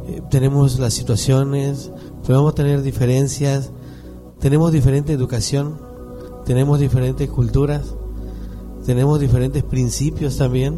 [0.05, 1.91] eh, tenemos las situaciones,
[2.25, 3.71] podemos tener diferencias,
[4.39, 5.79] tenemos diferente educación,
[6.45, 7.95] tenemos diferentes culturas,
[8.85, 10.77] tenemos diferentes principios también,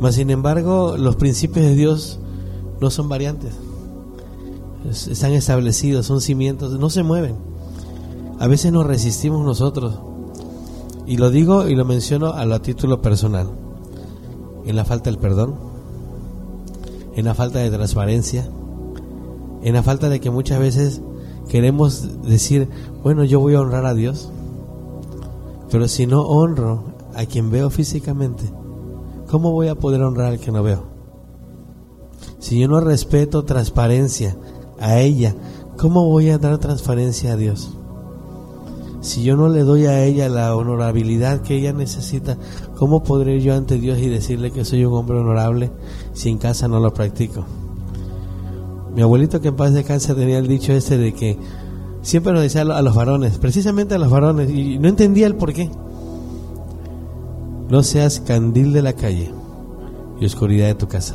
[0.00, 2.20] mas sin embargo los principios de Dios
[2.80, 3.52] no son variantes,
[4.90, 7.36] están establecidos, son cimientos, no se mueven.
[8.38, 9.98] A veces nos resistimos nosotros,
[11.06, 13.50] y lo digo y lo menciono a, lo, título personal,
[14.64, 15.71] en la falta del perdón
[17.14, 18.48] en la falta de transparencia,
[19.62, 21.02] en la falta de que muchas veces
[21.48, 22.68] queremos decir,
[23.02, 24.30] bueno, yo voy a honrar a Dios,
[25.70, 26.84] pero si no honro
[27.14, 28.44] a quien veo físicamente,
[29.30, 30.84] ¿cómo voy a poder honrar al que no veo?
[32.38, 34.36] Si yo no respeto transparencia
[34.80, 35.34] a ella,
[35.76, 37.76] ¿cómo voy a dar transparencia a Dios?
[39.00, 42.36] Si yo no le doy a ella la honorabilidad que ella necesita,
[42.76, 45.72] ¿cómo podré yo ante Dios y decirle que soy un hombre honorable
[46.12, 47.44] si en casa no lo practico?
[48.94, 51.38] Mi abuelito que en paz de casa tenía el dicho este de que
[52.02, 55.52] siempre nos decía a los varones, precisamente a los varones, y no entendía el por
[55.52, 55.70] qué.
[57.70, 59.30] No seas candil de la calle
[60.20, 61.14] y oscuridad de tu casa.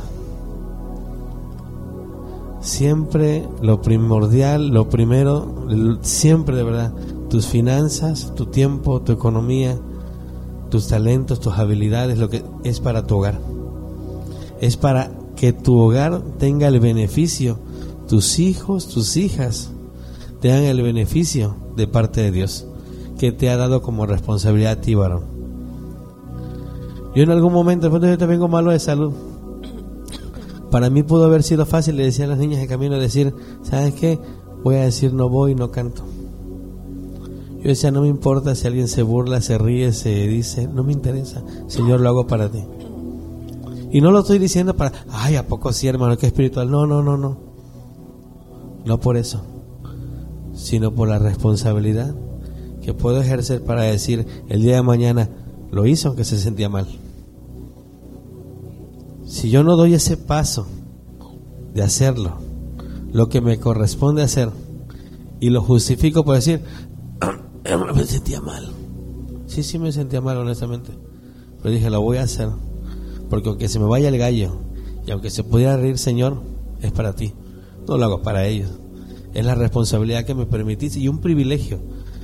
[2.60, 6.92] Siempre lo primordial, lo primero, siempre de verdad,
[7.30, 9.78] tus finanzas, tu tiempo, tu economía,
[10.68, 13.38] tus talentos, tus habilidades, lo que es para tu hogar.
[14.60, 17.58] Es para que tu hogar tenga el beneficio,
[18.08, 19.70] tus hijos, tus hijas
[20.40, 22.66] tengan el beneficio de parte de Dios,
[23.18, 25.24] que te ha dado como responsabilidad a ti, varón.
[27.14, 29.12] Yo en algún momento, después yo te vengo malo de salud.
[30.70, 33.94] Para mí pudo haber sido fácil, le decía a las niñas de camino, decir, ¿sabes
[33.94, 34.18] qué?
[34.62, 36.02] Voy a decir no voy, no canto.
[37.58, 40.92] Yo decía, no me importa si alguien se burla, se ríe, se dice, no me
[40.92, 41.42] interesa.
[41.66, 42.62] Señor, lo hago para ti.
[43.90, 46.16] Y no lo estoy diciendo para, ay, ¿a poco sí, hermano?
[46.18, 46.70] Que espiritual.
[46.70, 47.38] No, no, no, no.
[48.84, 49.42] No por eso,
[50.54, 52.14] sino por la responsabilidad
[52.82, 55.28] que puedo ejercer para decir, el día de mañana
[55.70, 56.86] lo hizo aunque se sentía mal.
[59.26, 60.66] Si yo no doy ese paso
[61.74, 62.38] de hacerlo,
[63.12, 64.50] lo que me corresponde hacer,
[65.40, 66.62] y lo justifico por decir,
[67.94, 68.72] me sentía mal.
[69.46, 70.92] Sí, sí me sentía mal, honestamente.
[71.62, 72.48] Pero dije, lo voy a hacer.
[73.28, 74.58] Porque aunque se me vaya el gallo
[75.06, 76.42] y aunque se pudiera reír, Señor,
[76.80, 77.32] es para ti.
[77.86, 78.70] No lo hago para ellos.
[79.34, 81.80] Es la responsabilidad que me permitiste y un privilegio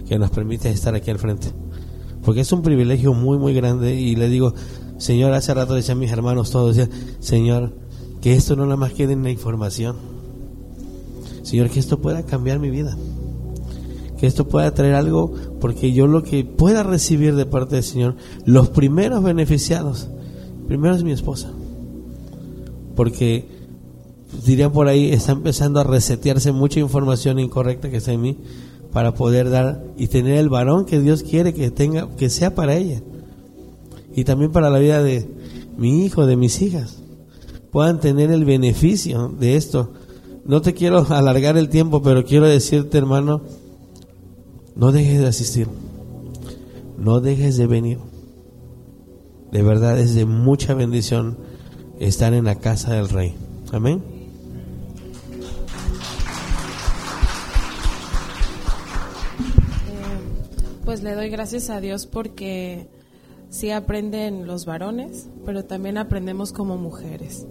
[0.08, 1.48] que nos permite estar aquí al frente.
[2.24, 3.94] Porque es un privilegio muy, muy grande.
[3.94, 4.54] Y le digo,
[4.98, 6.90] Señor, hace rato decían mis hermanos todos, decían,
[7.20, 7.74] Señor,
[8.20, 9.96] que esto no nada más quede en la información.
[11.42, 12.96] Señor, que esto pueda cambiar mi vida
[14.18, 18.16] que esto pueda traer algo, porque yo lo que pueda recibir de parte del Señor,
[18.44, 20.08] los primeros beneficiados,
[20.74, 21.52] primero es mi esposa.
[22.96, 23.46] Porque
[24.44, 28.38] diría por ahí, está empezando a resetearse mucha información incorrecta que está en mí
[28.92, 32.74] para poder dar y tener el varón que Dios quiere que tenga, que sea para
[32.74, 33.02] ella.
[34.16, 35.28] Y también para la vida de
[35.76, 36.98] mi hijo, de mis hijas.
[37.70, 39.92] Puedan tener el beneficio de esto.
[40.44, 43.42] No te quiero alargar el tiempo, pero quiero decirte, hermano,
[44.74, 45.68] no dejes de asistir.
[46.98, 47.98] No dejes de venir.
[49.52, 51.38] De verdad es de mucha bendición
[51.98, 53.34] estar en la casa del rey.
[53.72, 54.02] Amén.
[60.84, 62.88] Pues le doy gracias a Dios porque
[63.48, 67.46] sí aprenden los varones, pero también aprendemos como mujeres.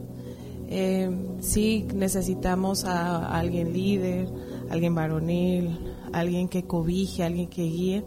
[0.70, 4.28] Eh, sí necesitamos a, alguien líder,
[4.70, 5.80] alguien varonil,
[6.14, 8.06] alguien que cobije, alguien que guíe,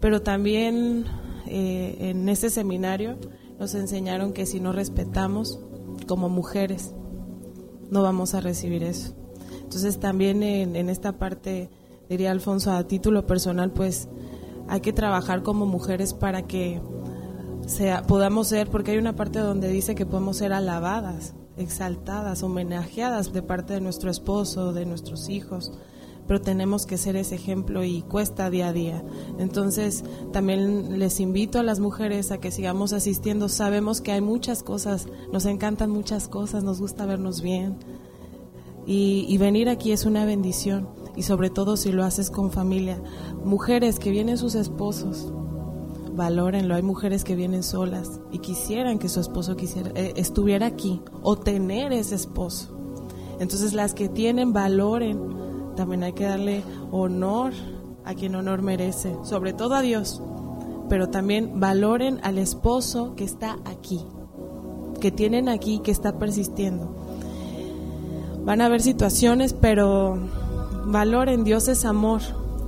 [0.00, 1.04] pero también
[1.46, 3.16] eh, en este seminario
[3.58, 5.60] nos enseñaron que si no respetamos
[6.06, 6.94] como mujeres,
[7.90, 9.14] no vamos a recibir eso.
[9.62, 11.70] Entonces también en, esta parte,
[12.08, 14.08] diría Alfonso, a título personal, pues
[14.68, 16.80] hay que trabajar como mujeres para que
[18.08, 23.42] podamos ser, porque hay una parte donde dice que podemos ser alabadas, exaltadas, homenajeadas de
[23.42, 25.72] parte de nuestro esposo, de nuestros hijos,
[26.30, 29.02] pero tenemos que ser ese ejemplo y cuesta día a día.
[29.40, 33.48] Entonces, también les invito a las mujeres a que sigamos asistiendo.
[33.48, 37.78] Sabemos que hay muchas cosas, nos encantan muchas cosas, nos gusta vernos bien.
[38.86, 43.02] Y, venir aquí es una bendición y sobre todo si lo haces con familia.
[43.44, 45.32] Mujeres que vienen sus esposos,
[46.14, 46.76] valórenlo.
[46.76, 51.34] Hay mujeres que vienen solas y quisieran que su esposo quisiera, eh, estuviera aquí o
[51.34, 52.68] tener ese esposo.
[53.40, 55.40] Entonces las que tienen, valoren.
[55.76, 57.52] También hay que darle honor
[58.04, 60.22] a quien honor merece, sobre todo a Dios,
[60.88, 64.04] pero también valoren al esposo que está aquí,
[65.00, 66.94] que tienen aquí, que está persistiendo.
[68.44, 70.18] Van a haber situaciones, pero
[70.86, 72.20] valoren, Dios es amor.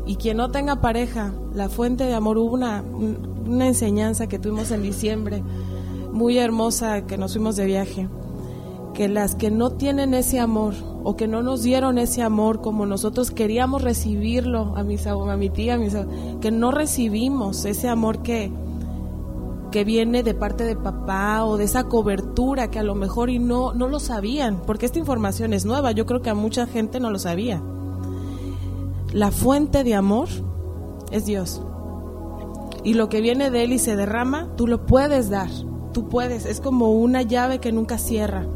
[0.06, 4.70] Y quien no tenga pareja, la fuente de amor, hubo una, una enseñanza que tuvimos
[4.70, 5.42] en diciembre,
[6.12, 8.08] muy hermosa, que nos fuimos de viaje,
[8.94, 10.74] que las que no tienen ese amor
[11.04, 15.50] o que no nos dieron ese amor como nosotros queríamos recibirlo, a, mis, a mi
[15.50, 18.52] tía, a que no recibimos ese amor que,
[19.70, 23.38] que viene de parte de papá o de esa cobertura que a lo mejor y
[23.38, 27.00] no, no lo sabían, porque esta información es nueva, yo creo que a mucha gente
[27.00, 27.62] no lo sabía
[29.12, 30.28] la fuente de amor
[31.10, 31.60] es Dios.
[32.82, 35.50] Y lo que viene de Él y se derrama, tú lo puedes dar.
[35.92, 36.46] Tú puedes.
[36.46, 38.46] Es como una llave que nunca cierra.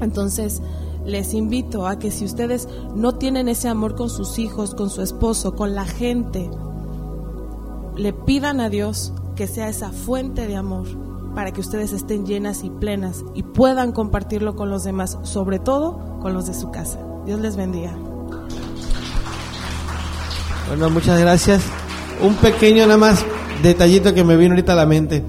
[0.00, 0.60] Entonces,
[1.04, 5.02] les invito a que si ustedes no tienen ese amor con sus hijos, con su
[5.02, 6.50] esposo, con la gente,
[7.96, 10.86] le pidan a Dios que sea esa fuente de amor
[11.34, 16.18] para que ustedes estén llenas y plenas y puedan compartirlo con los demás, sobre todo
[16.20, 16.98] con los de su casa.
[17.26, 17.96] Dios les bendiga.
[20.68, 21.62] Bueno, muchas gracias.
[22.22, 23.24] Un pequeño nada más
[23.62, 25.24] detallito que me vino ahorita a la mente.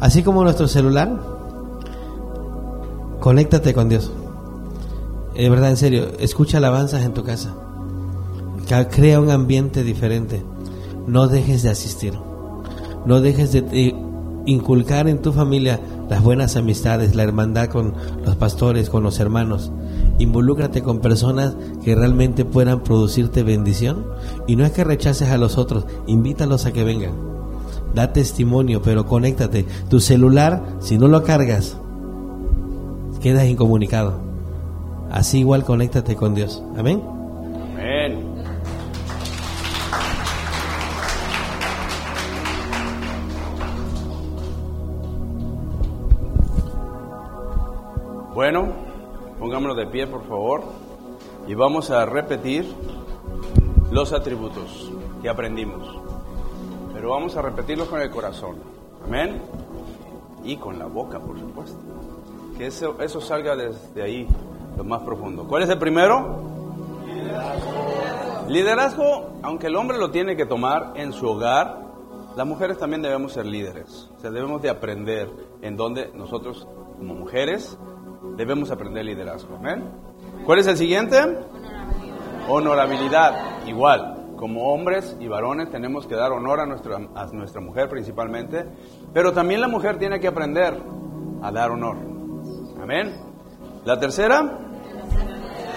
[0.00, 1.20] Así como nuestro celular,
[3.20, 4.10] conéctate con Dios.
[5.40, 7.54] De verdad, en serio, escucha alabanzas en tu casa.
[8.90, 10.42] Crea un ambiente diferente.
[11.06, 12.12] No dejes de asistir.
[13.06, 13.94] No dejes de
[14.44, 15.80] inculcar en tu familia
[16.10, 19.72] las buenas amistades, la hermandad con los pastores, con los hermanos.
[20.18, 24.04] Involúcrate con personas que realmente puedan producirte bendición.
[24.46, 27.14] Y no es que rechaces a los otros, invítalos a que vengan.
[27.94, 29.64] Da testimonio, pero conéctate.
[29.88, 31.78] Tu celular, si no lo cargas,
[33.22, 34.28] quedas incomunicado.
[35.10, 36.62] Así igual conéctate con Dios.
[36.76, 37.02] Amén.
[37.74, 38.30] Amén.
[48.32, 48.72] Bueno,
[49.38, 50.62] pongámoslo de pie, por favor,
[51.46, 52.64] y vamos a repetir
[53.90, 54.90] los atributos
[55.20, 55.86] que aprendimos.
[56.94, 58.56] Pero vamos a repetirlos con el corazón.
[59.04, 59.42] Amén.
[60.44, 61.78] Y con la boca, por supuesto.
[62.56, 64.26] Que eso, eso salga desde ahí,
[64.76, 65.46] lo más profundo.
[65.46, 66.42] ¿Cuál es el primero?
[67.06, 68.46] Liderazgo.
[68.48, 71.80] Liderazgo, aunque el hombre lo tiene que tomar en su hogar,
[72.36, 74.08] las mujeres también debemos ser líderes.
[74.16, 75.28] O sea, debemos de aprender
[75.62, 76.66] en donde nosotros,
[76.96, 77.76] como mujeres,
[78.36, 79.56] debemos aprender liderazgo.
[79.56, 79.90] Amén.
[80.44, 81.16] ¿Cuál es el siguiente?
[81.18, 82.48] Honorabilidad.
[82.48, 83.66] Honorabilidad.
[83.66, 88.64] Igual, como hombres y varones tenemos que dar honor a nuestra, a nuestra mujer principalmente,
[89.12, 90.80] pero también la mujer tiene que aprender
[91.42, 91.96] a dar honor.
[92.80, 93.29] Amén.
[93.84, 94.58] La tercera,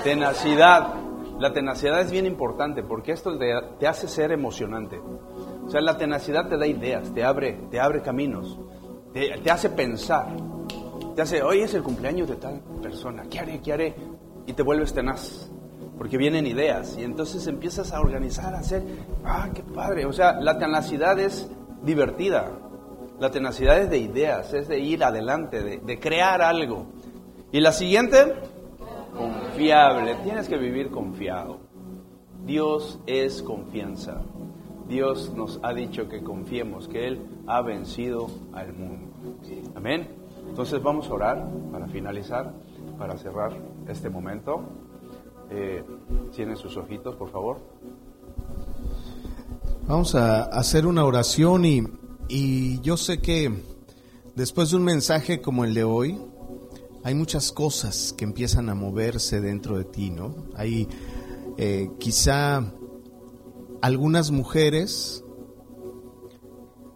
[0.03, 0.95] tenacidad.
[1.39, 4.99] La tenacidad es bien importante porque esto te, hace ser emocionante.
[5.65, 8.59] O sea, la tenacidad te da ideas, te abre, te abre caminos.
[9.13, 10.27] te, te hace pensar,
[11.15, 13.61] te hace, hoy es el cumpleaños de tal persona, ¿qué haré?
[13.61, 13.95] ¿Qué haré?
[14.45, 15.49] Y te vuelves tenaz,
[15.97, 18.83] porque vienen ideas y entonces empiezas a organizar, a hacer,
[19.23, 20.05] ah, qué padre.
[20.05, 21.49] O sea, la tenacidad es
[21.81, 22.51] divertida,
[23.19, 26.87] la tenacidad es de ideas, es de ir adelante, de, de crear algo.
[27.53, 28.33] Y la siguiente,
[29.15, 31.59] confiable, tienes que vivir confiado.
[32.47, 34.23] Dios es confianza.
[34.89, 39.13] Dios nos ha dicho que confiemos, que Él ha vencido al mundo.
[39.75, 40.07] Amén.
[40.49, 42.51] Entonces vamos a orar para finalizar,
[42.97, 43.55] para cerrar
[43.87, 44.63] este momento.
[45.51, 45.83] Eh,
[46.35, 47.59] Tienen sus ojitos, por favor.
[49.87, 51.83] Vamos a hacer una oración y,
[52.29, 53.53] y yo sé que
[54.33, 56.19] después de un mensaje como el de hoy,
[57.03, 60.47] hay muchas cosas que empiezan a moverse dentro de ti, ¿no?
[60.55, 60.87] Hay
[61.57, 62.73] eh, quizá
[63.81, 65.23] algunas mujeres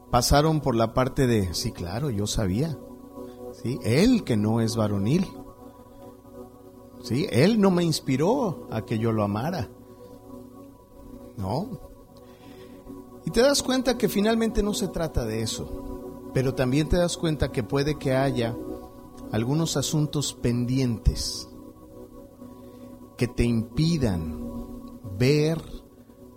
[0.09, 2.77] pasaron por la parte de, sí, claro, yo sabía,
[3.61, 3.77] ¿sí?
[3.83, 5.27] Él que no es varonil,
[7.03, 7.27] ¿sí?
[7.29, 9.69] Él no me inspiró a que yo lo amara,
[11.35, 11.81] ¿no?
[13.25, 17.17] Y te das cuenta que finalmente no se trata de eso, pero también te das
[17.17, 18.55] cuenta que puede que haya
[19.31, 21.47] algunos asuntos pendientes
[23.17, 24.41] que te impidan
[25.17, 25.61] ver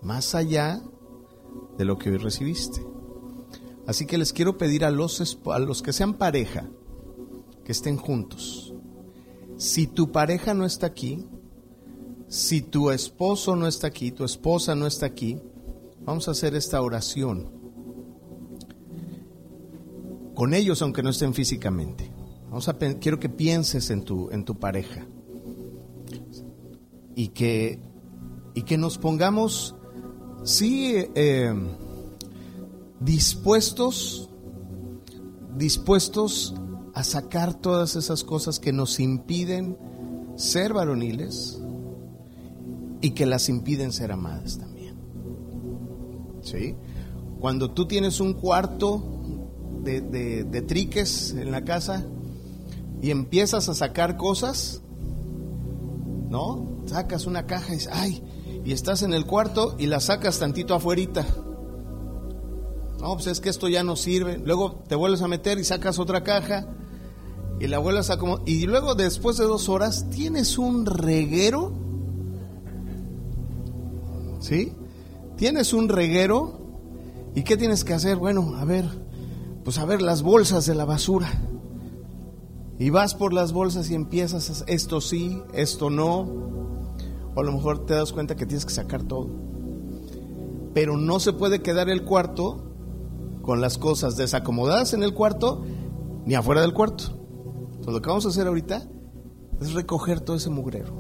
[0.03, 0.83] más allá
[1.77, 2.85] de lo que hoy recibiste.
[3.87, 6.69] Así que les quiero pedir a los, a los que sean pareja,
[7.65, 8.75] que estén juntos.
[9.57, 11.27] Si tu pareja no está aquí,
[12.29, 15.41] si tu esposo no está aquí, tu esposa no está aquí,
[16.01, 17.61] vamos a hacer esta oración
[20.41, 22.11] con ellos aunque no estén físicamente.
[23.01, 25.07] Quiero que pienses en tu, en tu pareja
[27.15, 27.79] y que,
[28.55, 29.77] y que nos pongamos,
[30.43, 31.55] sí, eh,
[32.99, 34.31] dispuestos,
[35.57, 36.55] dispuestos
[36.93, 39.79] a sacar todas esas cosas que nos impiden
[40.35, 41.61] ser varoniles
[43.01, 44.97] y que las impiden ser amadas también.
[46.43, 46.75] ¿Sí?
[47.39, 49.05] Cuando tú tienes un cuarto
[49.85, 52.05] de, de, de triques en la casa,
[53.03, 54.83] y empiezas a sacar cosas,
[56.29, 56.83] ¿no?
[56.87, 58.23] Sacas una caja y dices, ay,
[58.65, 61.27] y estás en el cuarto y la sacas tantito afuerita.
[63.01, 64.39] No, pues es que esto ya no sirve.
[64.39, 66.69] Luego te vuelves a meter y sacas otra caja
[67.59, 71.73] y la vuelves a como y luego después de dos horas tienes un reguero,
[74.41, 74.75] ¿sí?
[75.37, 76.61] Tienes un reguero
[77.35, 78.17] y qué tienes que hacer?
[78.17, 78.85] Bueno, a ver,
[79.65, 81.31] pues a ver las bolsas de la basura.
[82.81, 86.21] Y vas por las bolsas y empiezas, a, esto sí, esto no.
[87.35, 89.29] O a lo mejor te das cuenta que tienes que sacar todo.
[90.73, 92.73] Pero no se puede quedar el cuarto
[93.43, 95.63] con las cosas desacomodadas en el cuarto
[96.25, 97.05] ni afuera del cuarto.
[97.67, 98.89] Entonces lo que vamos a hacer ahorita
[99.61, 100.95] es recoger todo ese mugrero.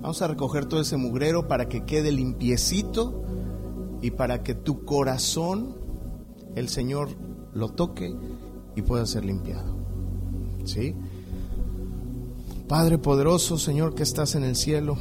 [0.00, 3.24] Vamos a recoger todo ese mugrero para que quede limpiecito
[4.00, 5.78] y para que tu corazón,
[6.54, 7.08] el Señor,
[7.52, 8.14] lo toque
[8.76, 9.81] y pueda ser limpiado.
[10.64, 10.94] ¿Sí?
[12.68, 14.96] Padre poderoso, Señor, que estás en el cielo,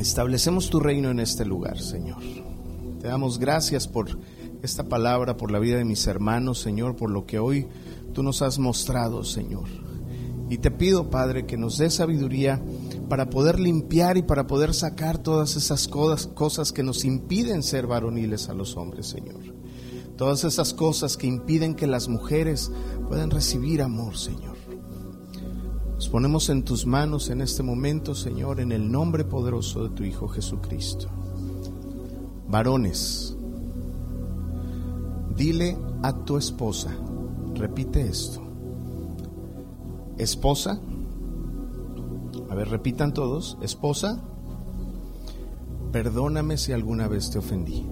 [0.00, 2.22] establecemos tu reino en este lugar, Señor.
[3.00, 4.18] Te damos gracias por
[4.62, 7.66] esta palabra, por la vida de mis hermanos, Señor, por lo que hoy
[8.12, 9.68] tú nos has mostrado, Señor.
[10.50, 12.60] Y te pido, Padre, que nos dé sabiduría
[13.08, 18.48] para poder limpiar y para poder sacar todas esas cosas, que nos impiden ser varoniles
[18.48, 19.40] a los hombres, Señor.
[20.16, 22.70] Todas esas cosas que impiden que las mujeres
[23.08, 24.49] puedan recibir amor, Señor.
[26.00, 30.02] Nos ponemos en tus manos en este momento, Señor, en el nombre poderoso de tu
[30.02, 31.08] Hijo Jesucristo.
[32.48, 33.36] Varones,
[35.36, 36.90] dile a tu esposa,
[37.54, 38.40] repite esto.
[40.16, 40.80] Esposa,
[42.48, 44.22] a ver, repitan todos, esposa,
[45.92, 47.86] perdóname si alguna vez te ofendí.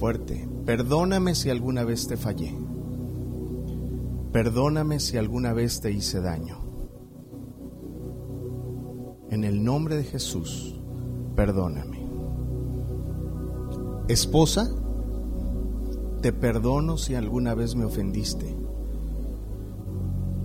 [0.00, 2.56] Fuerte, perdóname si alguna vez te fallé.
[4.38, 6.58] Perdóname si alguna vez te hice daño.
[9.30, 10.80] En el nombre de Jesús,
[11.34, 12.08] perdóname.
[14.06, 14.70] Esposa,
[16.22, 18.56] te perdono si alguna vez me ofendiste.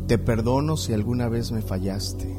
[0.08, 2.36] Te perdono si alguna vez me fallaste.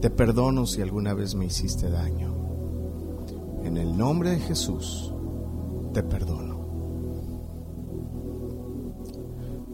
[0.00, 2.32] Te perdono si alguna vez me hiciste daño.
[3.64, 5.12] En el nombre de Jesús,
[5.92, 6.51] te perdono.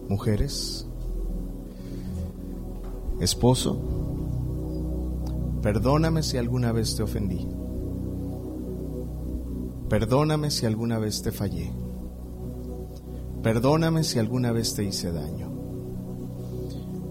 [0.09, 0.86] Mujeres,
[3.20, 3.80] esposo,
[5.62, 7.47] perdóname si alguna vez te ofendí.
[9.89, 11.72] Perdóname si alguna vez te fallé.
[13.43, 15.51] Perdóname si alguna vez te hice daño.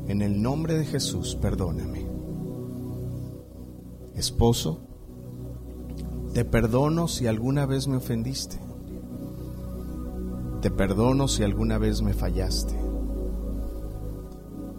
[0.07, 2.05] En el nombre de Jesús, perdóname.
[4.13, 4.81] Esposo,
[6.33, 8.59] te perdono si alguna vez me ofendiste.
[10.61, 12.86] Te perdono si alguna vez me fallaste.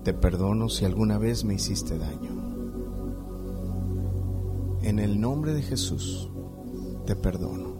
[0.08, 2.30] Te perdono si alguna vez me hiciste daño.
[4.80, 6.30] En el nombre de Jesús,
[7.04, 7.74] te perdono.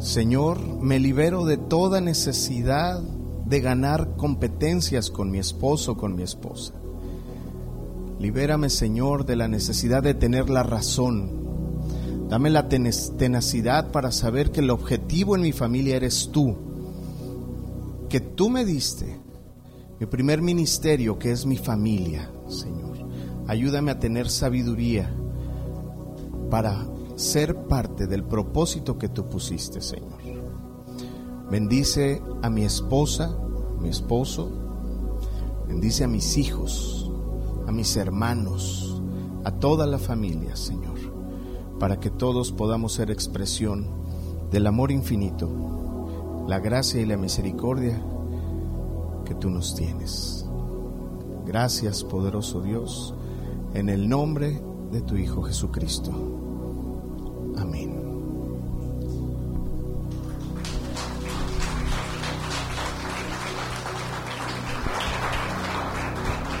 [0.00, 6.74] Señor, me libero de toda necesidad de ganar competencias con mi esposo con mi esposa.
[8.18, 12.26] Libérame, Señor, de la necesidad de tener la razón.
[12.28, 16.56] Dame la tenacidad para saber que el objetivo en mi familia eres tú,
[18.08, 19.24] que tú me diste
[19.98, 22.96] mi primer ministerio, que es mi familia, Señor.
[23.46, 25.14] Ayúdame a tener sabiduría
[26.50, 26.86] para
[27.16, 30.20] ser parte del propósito que tú pusiste, Señor.
[31.50, 33.36] Bendice a mi esposa,
[33.80, 34.50] mi esposo.
[35.66, 37.10] Bendice a mis hijos,
[37.66, 39.00] a mis hermanos,
[39.44, 40.98] a toda la familia, Señor,
[41.78, 43.86] para que todos podamos ser expresión
[44.50, 48.00] del amor infinito, la gracia y la misericordia
[49.26, 50.46] que tú nos tienes.
[51.44, 53.12] Gracias, poderoso Dios,
[53.74, 56.10] en el nombre de tu Hijo Jesucristo.
[57.58, 57.96] Amén.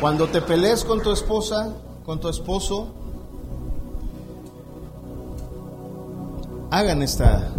[0.00, 1.74] Cuando te pelees con tu esposa,
[2.04, 2.88] con tu esposo,
[6.70, 7.50] hagan esta,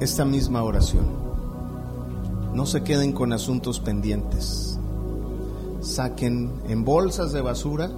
[0.00, 1.19] esta misma oración.
[2.54, 4.78] No se queden con asuntos pendientes.
[5.80, 7.90] Saquen en bolsas de basura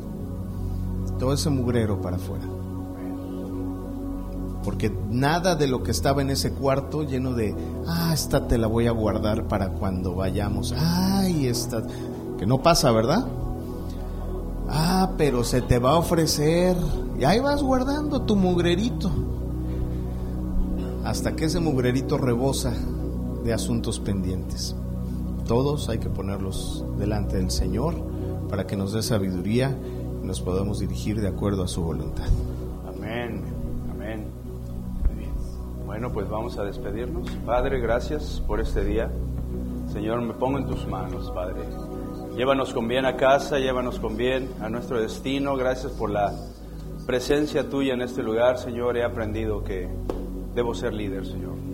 [1.18, 2.44] todo ese mugrero para afuera.
[4.64, 7.54] Porque nada de lo que estaba en ese cuarto lleno de,
[7.86, 10.72] ah, esta te la voy a guardar para cuando vayamos.
[10.76, 11.82] Ay, esta
[12.38, 13.26] que no pasa, ¿verdad?
[14.68, 16.76] Ah, pero se te va a ofrecer.
[17.18, 19.10] Y ahí vas guardando tu mugrerito.
[21.04, 22.72] Hasta que ese mugrerito rebosa
[23.44, 24.76] de asuntos pendientes.
[25.46, 27.94] Todos hay que ponerlos delante del Señor
[28.48, 29.76] para que nos dé sabiduría
[30.22, 32.26] y nos podamos dirigir de acuerdo a su voluntad.
[32.86, 33.42] Amén,
[33.90, 34.42] amén.
[35.92, 37.30] Bueno, pues vamos a despedirnos.
[37.44, 39.10] Padre, gracias por este día.
[39.92, 41.60] Señor, me pongo en tus manos, Padre.
[42.34, 45.54] Llévanos con bien a casa, llévanos con bien a nuestro destino.
[45.54, 46.32] Gracias por la
[47.04, 48.96] presencia tuya en este lugar, Señor.
[48.96, 49.86] He aprendido que
[50.54, 51.71] debo ser líder, Señor.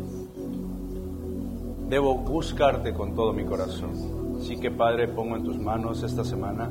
[1.88, 4.36] Debo buscarte con todo mi corazón.
[4.40, 6.70] Así que, Padre, pongo en tus manos esta semana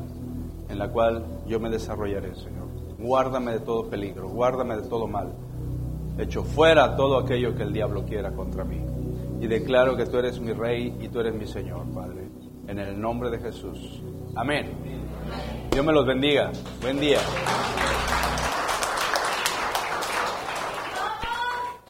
[0.70, 2.68] en la cual yo me desarrollaré, Señor.
[3.00, 5.34] Guárdame de todo peligro, guárdame de todo mal.
[6.18, 8.82] Echo fuera todo aquello que el diablo quiera contra mí.
[9.40, 12.28] Y declaro que tú eres mi rey y tú eres mi Señor, Padre
[12.68, 14.02] en el nombre de Jesús.
[14.36, 14.72] Amén.
[15.72, 16.52] Dios me los bendiga.
[16.82, 17.20] Buen día.